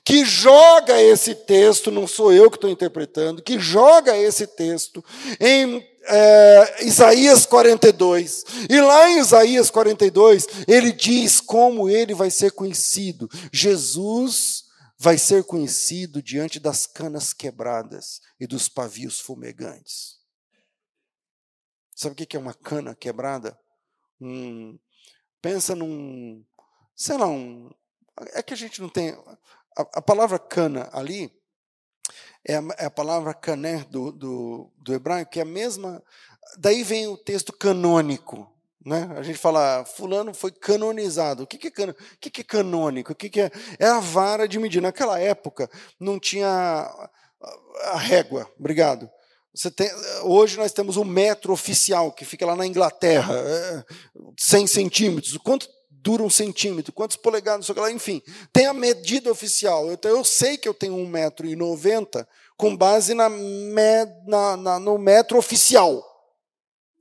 [0.04, 5.04] que joga esse texto, não sou eu que estou interpretando, que joga esse texto
[5.40, 8.46] em é, Isaías 42.
[8.70, 13.30] E lá em Isaías 42, ele diz como ele vai ser conhecido.
[13.52, 14.66] Jesus
[14.98, 20.16] vai ser conhecido diante das canas quebradas e dos pavios fumegantes.
[21.96, 23.58] Sabe o que é uma cana quebrada?
[24.20, 24.78] Hum,
[25.42, 26.44] pensa num,
[26.94, 27.72] sei lá, um,
[28.34, 29.12] é que a gente não tem.
[29.78, 31.32] A, a palavra cana ali
[32.46, 36.04] é a, é a palavra cané do, do, do, hebraico, que é a mesma.
[36.58, 38.52] Daí vem o texto canônico.
[38.86, 39.10] Né?
[39.18, 41.44] A gente fala, fulano foi canonizado.
[41.44, 43.14] O que, que, é, can, o que, que é canônico?
[43.14, 43.52] O que, que é?
[43.80, 44.82] É a vara de medir.
[44.82, 46.48] Naquela época não tinha
[47.86, 48.50] a régua.
[48.60, 49.10] Obrigado.
[49.76, 49.90] Tem,
[50.24, 53.84] hoje nós temos o metro oficial, que fica lá na Inglaterra, é,
[54.38, 55.38] 100 centímetros.
[55.38, 58.22] Quanto dura um centímetro, quantos polegadas, lá, enfim.
[58.54, 59.92] Tem a medida oficial.
[59.92, 66.04] Então eu sei que eu tenho 1,90m com base na, na, na, no metro oficial.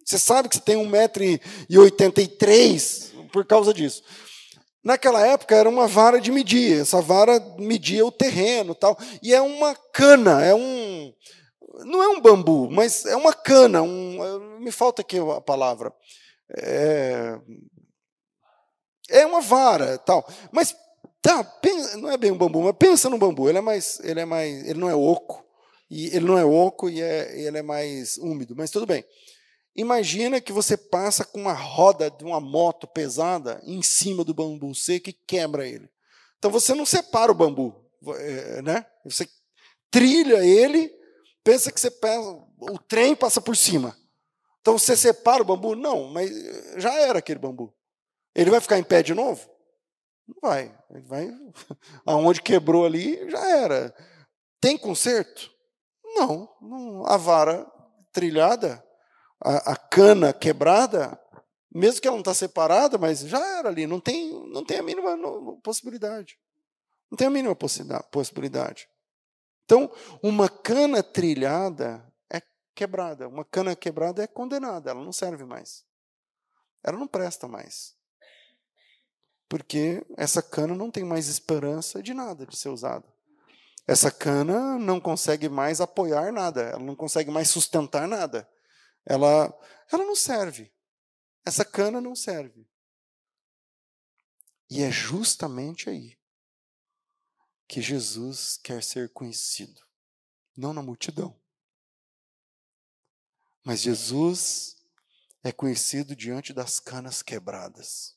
[0.04, 4.02] Você sabe que você tem 1,83m por causa disso.
[4.82, 8.98] Naquela época era uma vara de medir, essa vara media o terreno tal.
[9.22, 11.10] E é uma cana, é um.
[11.80, 13.82] Não é um bambu, mas é uma cana.
[13.82, 15.92] Um, me falta aqui a palavra.
[16.56, 17.38] É,
[19.10, 20.26] é uma vara, tal.
[20.52, 20.74] Mas
[21.20, 23.48] tá, pensa, não é bem um bambu, mas pensa no bambu.
[23.48, 25.44] Ele é mais, ele é mais, ele não é oco
[25.90, 28.54] e ele não é oco e é, ele é mais úmido.
[28.56, 29.04] Mas tudo bem.
[29.76, 34.72] Imagina que você passa com uma roda de uma moto pesada em cima do bambu
[34.74, 35.88] seco e quebra ele.
[36.38, 37.74] Então você não separa o bambu,
[38.18, 38.86] é, né?
[39.04, 39.28] Você
[39.90, 40.92] trilha ele,
[41.44, 43.96] pensa que você pesa, o trem passa por cima.
[44.60, 45.76] Então você separa o bambu?
[45.76, 46.30] Não, mas
[46.78, 47.72] já era aquele bambu.
[48.34, 49.46] Ele vai ficar em pé de novo?
[50.26, 50.74] Não vai.
[50.90, 51.30] Ele vai.
[52.06, 53.94] Aonde quebrou ali, já era.
[54.58, 55.52] Tem conserto?
[56.02, 56.48] Não.
[56.62, 57.06] não.
[57.06, 57.70] A vara
[58.10, 58.82] trilhada,
[59.42, 61.20] a, a, cana quebrada,
[61.70, 63.86] mesmo que ela não está separada, mas já era ali.
[63.86, 65.16] Não tem, não tem a mínima
[65.62, 66.38] possibilidade.
[67.10, 67.54] Não tem a mínima
[68.10, 68.88] possibilidade.
[69.64, 69.90] Então,
[70.22, 72.42] uma cana trilhada é
[72.74, 73.28] quebrada.
[73.28, 74.90] Uma cana quebrada é condenada.
[74.90, 75.84] Ela não serve mais.
[76.82, 77.96] Ela não presta mais
[79.54, 83.06] porque essa cana não tem mais esperança de nada de ser usada.
[83.86, 88.48] Essa cana não consegue mais apoiar nada, ela não consegue mais sustentar nada.
[89.06, 89.56] Ela,
[89.92, 90.72] ela não serve.
[91.46, 92.66] Essa cana não serve.
[94.68, 96.18] E é justamente aí
[97.66, 99.82] que Jesus quer ser conhecido,
[100.56, 101.38] não na multidão.
[103.64, 104.76] Mas Jesus
[105.42, 108.16] é conhecido diante das canas quebradas.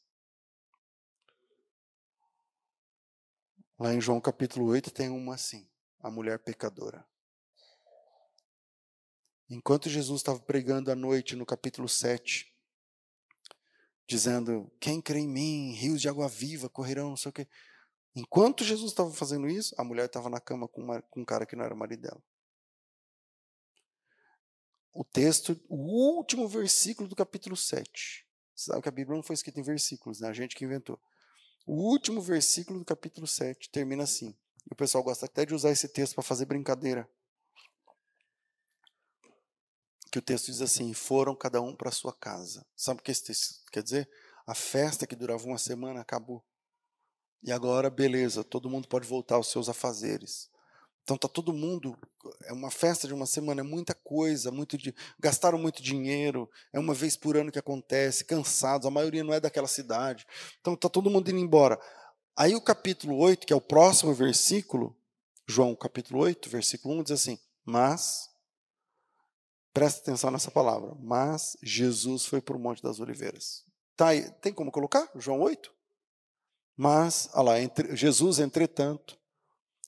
[3.79, 7.07] Lá em João capítulo 8 tem uma assim, a mulher pecadora.
[9.49, 12.53] Enquanto Jesus estava pregando à noite no capítulo 7,
[14.05, 17.47] dizendo: Quem crê em mim, rios de água viva correrão, não sei o quê.
[18.17, 21.45] Enquanto Jesus estava fazendo isso, a mulher estava na cama com, uma, com um cara
[21.45, 22.23] que não era o marido dela.
[24.91, 28.25] O texto, o último versículo do capítulo 7.
[28.55, 30.29] Você sabe que a Bíblia não foi escrita em versículos, né?
[30.29, 30.99] a gente que inventou.
[31.63, 34.35] O último versículo do capítulo 7 termina assim.
[34.65, 37.07] E o pessoal gosta até de usar esse texto para fazer brincadeira.
[40.11, 42.65] Que o texto diz assim: foram cada um para sua casa.
[42.75, 44.09] Sabe o que esse texto quer dizer?
[44.47, 46.43] A festa que durava uma semana acabou.
[47.43, 50.49] E agora, beleza, todo mundo pode voltar aos seus afazeres.
[51.07, 51.97] Então tá todo mundo,
[52.43, 56.77] é uma festa de uma semana, é muita coisa, muito de, gastaram muito dinheiro, é
[56.77, 60.27] uma vez por ano que acontece, cansados, a maioria não é daquela cidade.
[60.59, 61.79] Então tá todo mundo indo embora.
[62.35, 64.93] Aí o capítulo 8, que é o próximo versículo,
[65.47, 68.29] João capítulo 8, versículo 1 diz assim: "Mas
[69.73, 73.63] presta atenção nessa palavra, mas Jesus foi para o Monte das Oliveiras".
[73.95, 75.09] Tá aí, tem como colocar?
[75.15, 75.76] João 8?
[76.77, 79.17] Mas, olha lá, entre, Jesus, entretanto,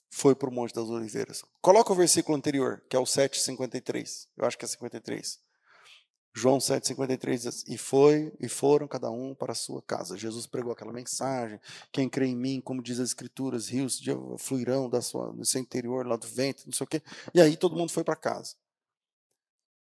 [0.10, 1.44] foi para o Monte das Oliveiras.
[1.62, 4.28] Coloca o versículo anterior, que é o 7,53.
[4.36, 5.40] Eu acho que é 53.
[6.34, 10.18] João 7,53 diz: E foi, e foram cada um para a sua casa.
[10.18, 11.60] Jesus pregou aquela mensagem:
[11.92, 14.02] quem crê em mim, como diz as Escrituras, rios
[14.40, 17.04] fluirão da sua, seu interior, lá do vento, não sei o quê.
[17.34, 18.56] E aí todo mundo foi para casa.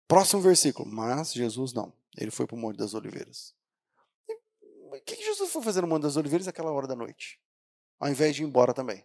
[0.08, 0.88] Próximo versículo.
[0.88, 1.92] Mas Jesus não.
[2.16, 3.54] Ele foi para o Monte das Oliveiras.
[5.00, 7.40] O que Jesus foi fazer no Monte das Oliveiras naquela hora da noite?
[7.98, 9.04] Ao invés de ir embora também.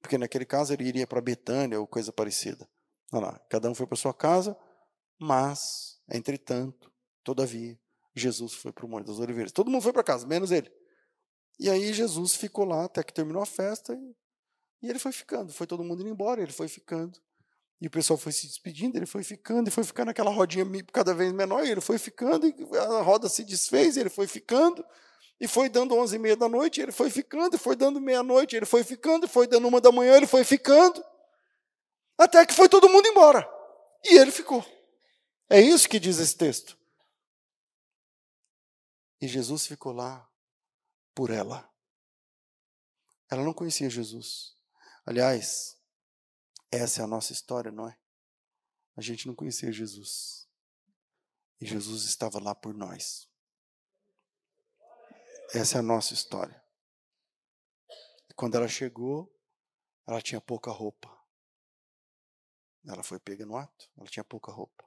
[0.00, 2.68] Porque naquele caso ele iria para Betânia ou coisa parecida.
[3.12, 4.56] Olha lá, cada um foi para sua casa,
[5.18, 6.92] mas, entretanto,
[7.22, 7.78] todavia,
[8.14, 9.52] Jesus foi para o Monte das Oliveiras.
[9.52, 10.70] Todo mundo foi para casa, menos ele.
[11.58, 14.16] E aí Jesus ficou lá até que terminou a festa e,
[14.82, 15.52] e ele foi ficando.
[15.52, 17.18] Foi todo mundo indo embora, ele foi ficando.
[17.80, 21.12] E o pessoal foi se despedindo, ele foi ficando, e foi ficando aquela rodinha cada
[21.12, 24.84] vez menor, e ele foi ficando, e a roda se desfez, ele foi ficando.
[25.40, 28.56] E foi dando onze e meia da noite, ele foi ficando, e foi dando meia-noite,
[28.56, 31.04] ele foi ficando, e foi dando uma da manhã, ele foi ficando.
[32.16, 33.46] Até que foi todo mundo embora.
[34.04, 34.64] E ele ficou.
[35.50, 36.78] É isso que diz esse texto.
[39.20, 40.28] E Jesus ficou lá
[41.14, 41.68] por ela.
[43.30, 44.56] Ela não conhecia Jesus.
[45.04, 45.73] Aliás,
[46.74, 47.98] essa é a nossa história, não é?
[48.96, 50.48] A gente não conhecia Jesus.
[51.60, 53.28] E Jesus estava lá por nós.
[55.52, 56.62] Essa é a nossa história.
[58.36, 59.32] Quando ela chegou,
[60.06, 61.08] ela tinha pouca roupa.
[62.86, 64.84] Ela foi pega no ato, ela tinha pouca roupa.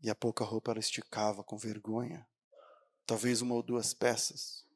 [0.00, 2.28] E a pouca roupa ela esticava com vergonha.
[3.06, 4.66] Talvez uma ou duas peças.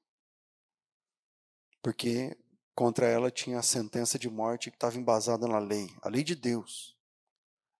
[1.82, 2.36] Porque
[2.77, 6.37] contra ela tinha a sentença de morte que estava embasada na lei, a lei de
[6.37, 6.95] Deus.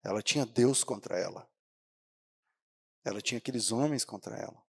[0.03, 1.47] Ela tinha Deus contra ela.
[3.05, 4.65] Ela tinha aqueles homens contra ela.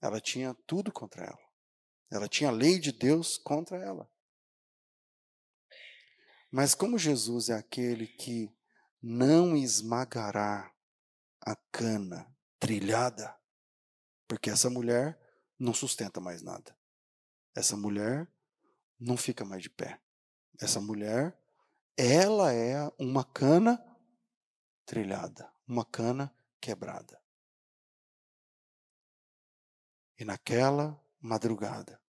[0.00, 1.50] Ela tinha tudo contra ela.
[2.08, 4.08] Ela tinha a lei de Deus contra ela.
[6.48, 8.48] Mas como Jesus é aquele que
[9.02, 10.72] não esmagará
[11.40, 13.36] a cana trilhada,
[14.28, 15.18] porque essa mulher
[15.58, 16.76] não sustenta mais nada.
[17.56, 18.30] Essa mulher
[19.00, 19.98] não fica mais de pé.
[20.60, 21.36] Essa mulher,
[21.96, 23.82] ela é uma cana
[24.84, 27.20] trilhada, uma cana quebrada.
[30.18, 32.00] E naquela madrugada,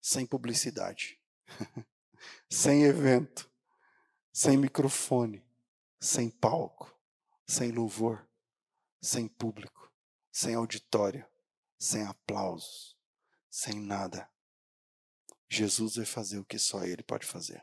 [0.00, 1.18] sem publicidade,
[2.50, 3.50] sem evento,
[4.32, 5.42] sem microfone,
[5.98, 6.94] sem palco,
[7.46, 8.28] sem louvor,
[9.00, 9.90] sem público,
[10.30, 11.26] sem auditório,
[11.78, 12.96] sem aplausos,
[13.48, 14.28] sem nada.
[15.50, 17.62] Jesus vai fazer o que só Ele pode fazer.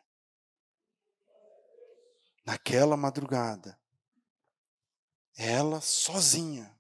[2.45, 3.79] Naquela madrugada,
[5.37, 6.77] ela sozinha,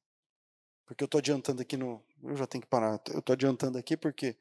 [0.85, 3.01] porque eu estou adiantando aqui no, eu já tenho que parar.
[3.09, 4.37] Eu estou adiantando aqui porque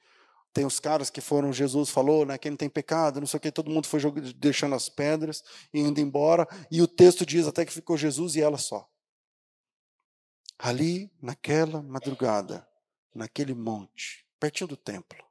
[0.53, 3.41] tem os caras que foram, Jesus falou, né, quem não tem pecado, não sei o
[3.41, 6.49] que, todo mundo foi jogando, deixando as pedras e indo embora.
[6.71, 8.89] E o texto diz até que ficou Jesus e ela só.
[10.59, 12.67] Ali, naquela madrugada,
[13.15, 15.26] naquele monte, pertinho do templo.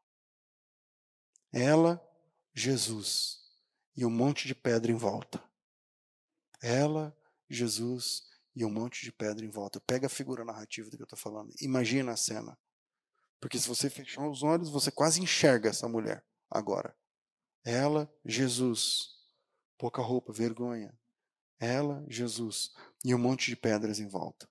[1.55, 2.05] Ela,
[2.53, 3.39] Jesus
[3.95, 5.41] e um monte de pedra em volta.
[6.61, 7.17] Ela,
[7.49, 9.79] Jesus e um monte de pedra em volta.
[9.79, 11.53] Pega a figura narrativa do que eu estou falando.
[11.61, 12.59] Imagina a cena.
[13.39, 16.93] Porque se você fechar os olhos, você quase enxerga essa mulher agora.
[17.63, 19.15] Ela, Jesus.
[19.77, 20.93] Pouca roupa, vergonha.
[21.57, 22.73] Ela, Jesus.
[23.01, 24.45] E um monte de pedras em volta.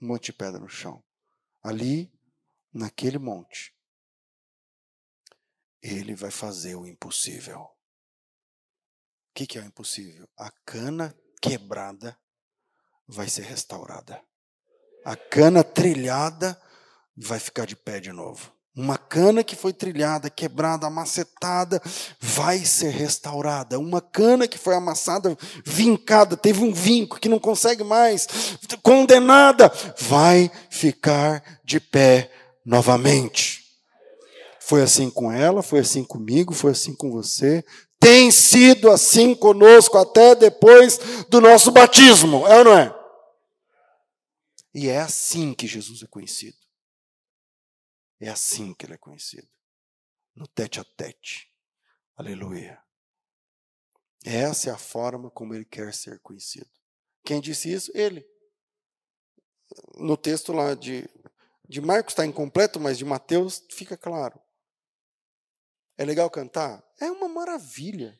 [0.00, 1.04] Um monte de pedra no chão.
[1.62, 2.12] Ali,
[2.72, 3.77] naquele monte,
[5.88, 7.60] ele vai fazer o impossível.
[7.60, 7.70] O
[9.34, 10.28] que, que é o impossível?
[10.36, 12.18] A cana quebrada
[13.06, 14.20] vai ser restaurada.
[15.04, 16.60] A cana trilhada
[17.16, 18.52] vai ficar de pé de novo.
[18.78, 21.82] Uma cana que foi trilhada, quebrada, amacetada,
[22.20, 23.76] vai ser restaurada.
[23.76, 28.28] Uma cana que foi amassada, vincada, teve um vinco que não consegue mais,
[28.80, 29.68] condenada,
[29.98, 32.30] vai ficar de pé
[32.64, 33.67] novamente.
[34.68, 37.64] Foi assim com ela, foi assim comigo, foi assim com você,
[37.98, 40.98] tem sido assim conosco até depois
[41.30, 42.94] do nosso batismo, é ou não é?
[44.74, 46.58] E é assim que Jesus é conhecido.
[48.20, 49.48] É assim que ele é conhecido.
[50.36, 51.50] no tete a tete.
[52.14, 52.78] Aleluia.
[54.22, 56.68] Essa é a forma como ele quer ser conhecido.
[57.24, 57.90] Quem disse isso?
[57.94, 58.22] Ele.
[59.96, 61.08] No texto lá de,
[61.66, 64.38] de Marcos está incompleto, mas de Mateus fica claro.
[65.98, 66.82] É legal cantar?
[67.00, 68.18] É uma maravilha.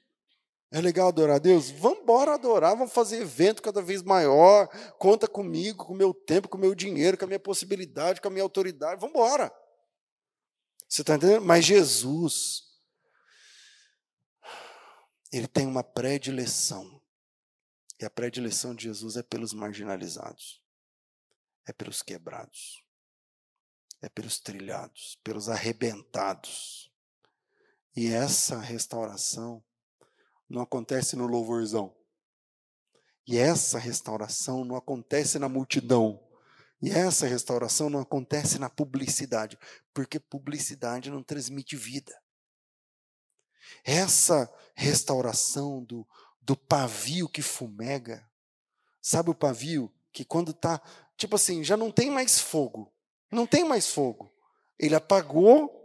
[0.71, 1.71] É legal adorar a Deus?
[1.71, 4.69] Vamos embora adorar, vamos fazer evento cada vez maior.
[4.99, 8.29] Conta comigo, com o meu tempo, com o meu dinheiro, com a minha possibilidade, com
[8.29, 9.01] a minha autoridade.
[9.01, 9.51] Vamos embora.
[10.87, 11.45] Você está entendendo?
[11.45, 12.65] Mas Jesus,
[15.33, 17.01] ele tem uma predileção.
[18.01, 20.63] E a predileção de Jesus é pelos marginalizados,
[21.67, 22.85] é pelos quebrados,
[24.01, 26.93] é pelos trilhados, pelos arrebentados.
[27.99, 29.61] E essa restauração
[30.49, 31.93] não acontece no louvorzão.
[33.27, 36.25] E essa restauração não acontece na multidão.
[36.81, 39.59] E essa restauração não acontece na publicidade,
[39.93, 42.17] porque publicidade não transmite vida.
[43.83, 46.07] Essa restauração do,
[46.41, 48.25] do pavio que fumega,
[49.03, 50.81] sabe o pavio que quando está,
[51.17, 52.95] tipo assim, já não tem mais fogo,
[53.29, 54.33] não tem mais fogo.
[54.79, 55.79] Ele apagou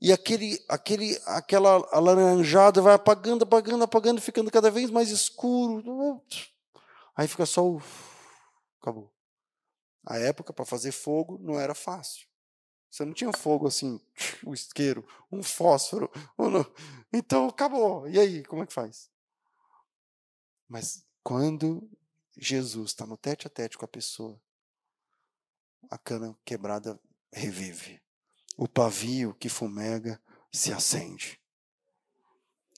[0.00, 6.22] e aquele, aquele, aquela alaranjada vai apagando, apagando, apagando, ficando cada vez mais escuro.
[7.14, 7.82] Aí fica só o.
[8.80, 9.10] Acabou.
[10.04, 12.26] A época para fazer fogo não era fácil.
[12.90, 14.00] Você não tinha fogo assim,
[14.44, 16.10] o isqueiro, um fósforo.
[17.12, 18.08] Então acabou.
[18.08, 19.10] E aí, como é que faz?
[20.68, 21.88] Mas quando
[22.36, 24.40] Jesus está no tete a tete com a pessoa,
[25.90, 27.00] a cana quebrada
[27.32, 28.05] revive
[28.56, 30.20] o pavio que fumega
[30.52, 31.38] se acende.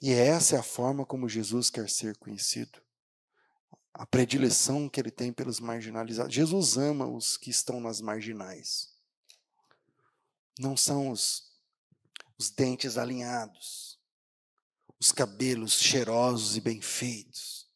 [0.03, 2.81] E essa é a forma como Jesus quer ser conhecido.
[3.93, 6.35] A predileção que ele tem pelos marginalizados.
[6.35, 8.95] Jesus ama os que estão nas marginais.
[10.59, 11.53] Não são os,
[12.37, 13.99] os dentes alinhados,
[15.01, 17.69] os cabelos cheirosos e bem feitos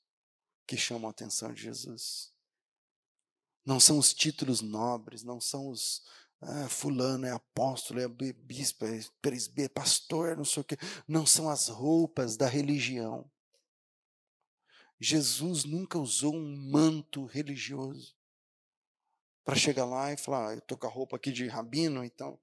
[0.67, 2.33] que chamam a atenção de Jesus.
[3.65, 6.03] Não são os títulos nobres, não são os,
[6.43, 10.77] ah, fulano é apóstolo, é bispo, é presbítero, é pastor, não sei o quê.
[11.07, 13.31] Não são as roupas da religião.
[14.99, 18.17] Jesus nunca usou um manto religioso
[19.45, 22.39] para chegar lá e falar, ah, eu estou com a roupa aqui de rabino, então.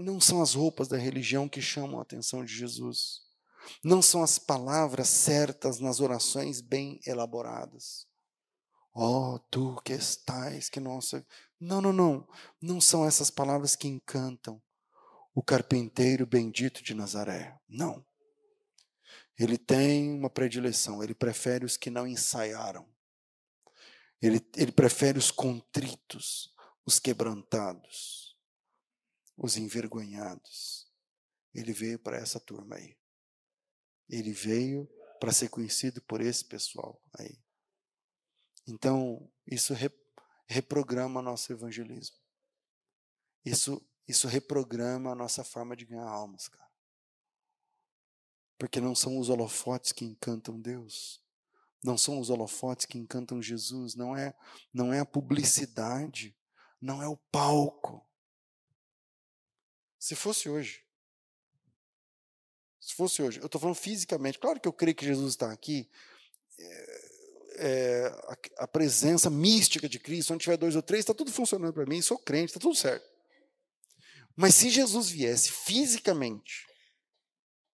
[0.00, 3.22] Não são as roupas da religião que chamam a atenção de Jesus.
[3.82, 8.06] Não são as palavras certas nas orações bem elaboradas.
[8.94, 11.24] Oh, tu que estais, que nossa.
[11.60, 12.28] Não, não, não.
[12.60, 14.62] Não são essas palavras que encantam
[15.34, 17.58] o carpinteiro bendito de Nazaré.
[17.68, 18.04] Não.
[19.38, 22.88] Ele tem uma predileção, ele prefere os que não ensaiaram.
[24.20, 26.54] Ele, ele prefere os contritos,
[26.86, 28.34] os quebrantados,
[29.36, 30.90] os envergonhados.
[31.54, 32.96] Ele veio para essa turma aí.
[34.08, 34.88] Ele veio
[35.20, 37.38] para ser conhecido por esse pessoal aí.
[38.66, 39.74] Então, isso
[40.46, 42.16] reprograma nosso evangelismo.
[43.44, 46.66] Isso, isso reprograma a nossa forma de ganhar almas, cara.
[48.58, 51.22] Porque não são os holofotes que encantam Deus.
[51.84, 53.94] Não são os holofotes que encantam Jesus.
[53.94, 54.34] Não é,
[54.72, 56.36] não é a publicidade.
[56.80, 58.06] Não é o palco.
[59.98, 60.86] Se fosse hoje,
[62.80, 65.90] se fosse hoje, eu estou falando fisicamente, claro que eu creio que Jesus está aqui,
[67.58, 68.06] é,
[68.58, 71.86] a, a, presença mística de Cristo, onde tiver dois ou três, está tudo funcionando para
[71.86, 73.06] mim, sou crente, está tudo certo.
[74.34, 76.66] Mas se Jesus viesse fisicamente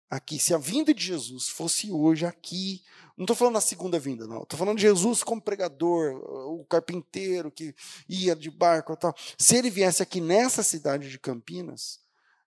[0.09, 2.85] aqui, se a vinda de Jesus fosse hoje aqui,
[3.16, 6.14] não estou falando na segunda vinda, não, estou falando de Jesus como pregador,
[6.51, 7.74] o carpinteiro que
[8.09, 9.14] ia de barco e tal.
[9.37, 12.01] Se ele viesse aqui nessa cidade de Campinas,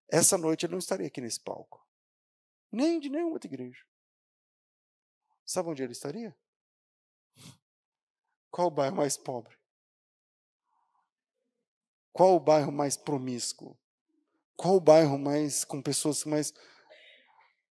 [0.08, 1.86] essa noite ele não estaria aqui nesse palco.
[2.72, 3.84] Nem de nenhuma outra igreja.
[5.46, 6.36] Sabe onde ele estaria?
[8.56, 9.53] Qual o bairro mais pobre?
[12.14, 13.78] Qual o bairro mais promíscuo?
[14.56, 16.53] Qual o bairro mais com pessoas mais.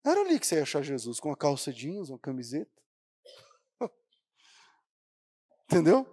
[0.03, 2.73] Era ali que você ia achar Jesus, com uma calça jeans, uma camiseta.
[5.71, 6.07] Entendeu?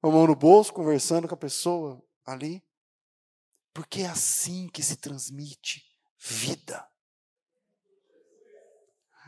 [0.00, 2.64] Uma mão no bolso, conversando com a pessoa ali.
[3.74, 5.84] Porque é assim que se transmite
[6.16, 6.88] vida.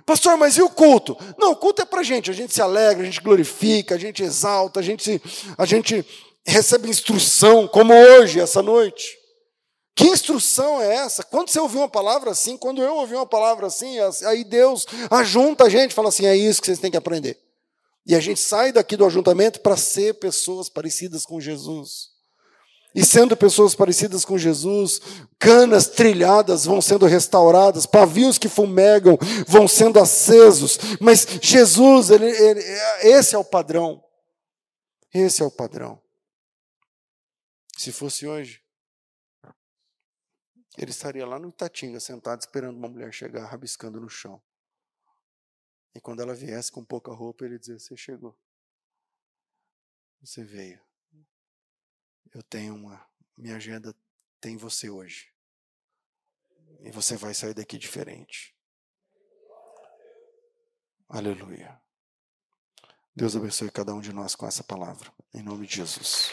[0.07, 1.16] Pastor, mas e o culto?
[1.38, 2.30] Não, o culto é para gente.
[2.30, 5.20] A gente se alegra, a gente glorifica, a gente exalta, a gente,
[5.57, 6.05] a gente
[6.46, 9.16] recebe instrução, como hoje, essa noite.
[9.96, 11.22] Que instrução é essa?
[11.22, 13.96] Quando você ouviu uma palavra assim, quando eu ouvi uma palavra assim,
[14.26, 17.38] aí Deus ajunta a gente fala assim: é isso que vocês têm que aprender.
[18.07, 22.13] E a gente sai daqui do ajuntamento para ser pessoas parecidas com Jesus.
[22.95, 25.01] E sendo pessoas parecidas com Jesus,
[25.36, 29.18] canas trilhadas vão sendo restauradas, pavios que fumegam
[29.49, 30.78] vão sendo acesos.
[31.01, 32.61] Mas Jesus, ele, ele,
[33.03, 34.03] esse é o padrão.
[35.12, 36.01] Esse é o padrão.
[37.76, 38.62] Se fosse hoje,
[40.78, 44.40] ele estaria lá no Itatinga, sentado, esperando uma mulher chegar, rabiscando no chão.
[45.95, 48.36] E quando ela viesse com pouca roupa, ele dizia: Você chegou.
[50.20, 50.80] Você veio.
[52.35, 53.07] Eu tenho uma.
[53.37, 53.95] Minha agenda
[54.41, 55.32] tem você hoje.
[56.80, 58.55] E você vai sair daqui diferente.
[61.09, 61.80] Aleluia.
[63.14, 65.12] Deus abençoe cada um de nós com essa palavra.
[65.32, 66.32] Em nome de Jesus.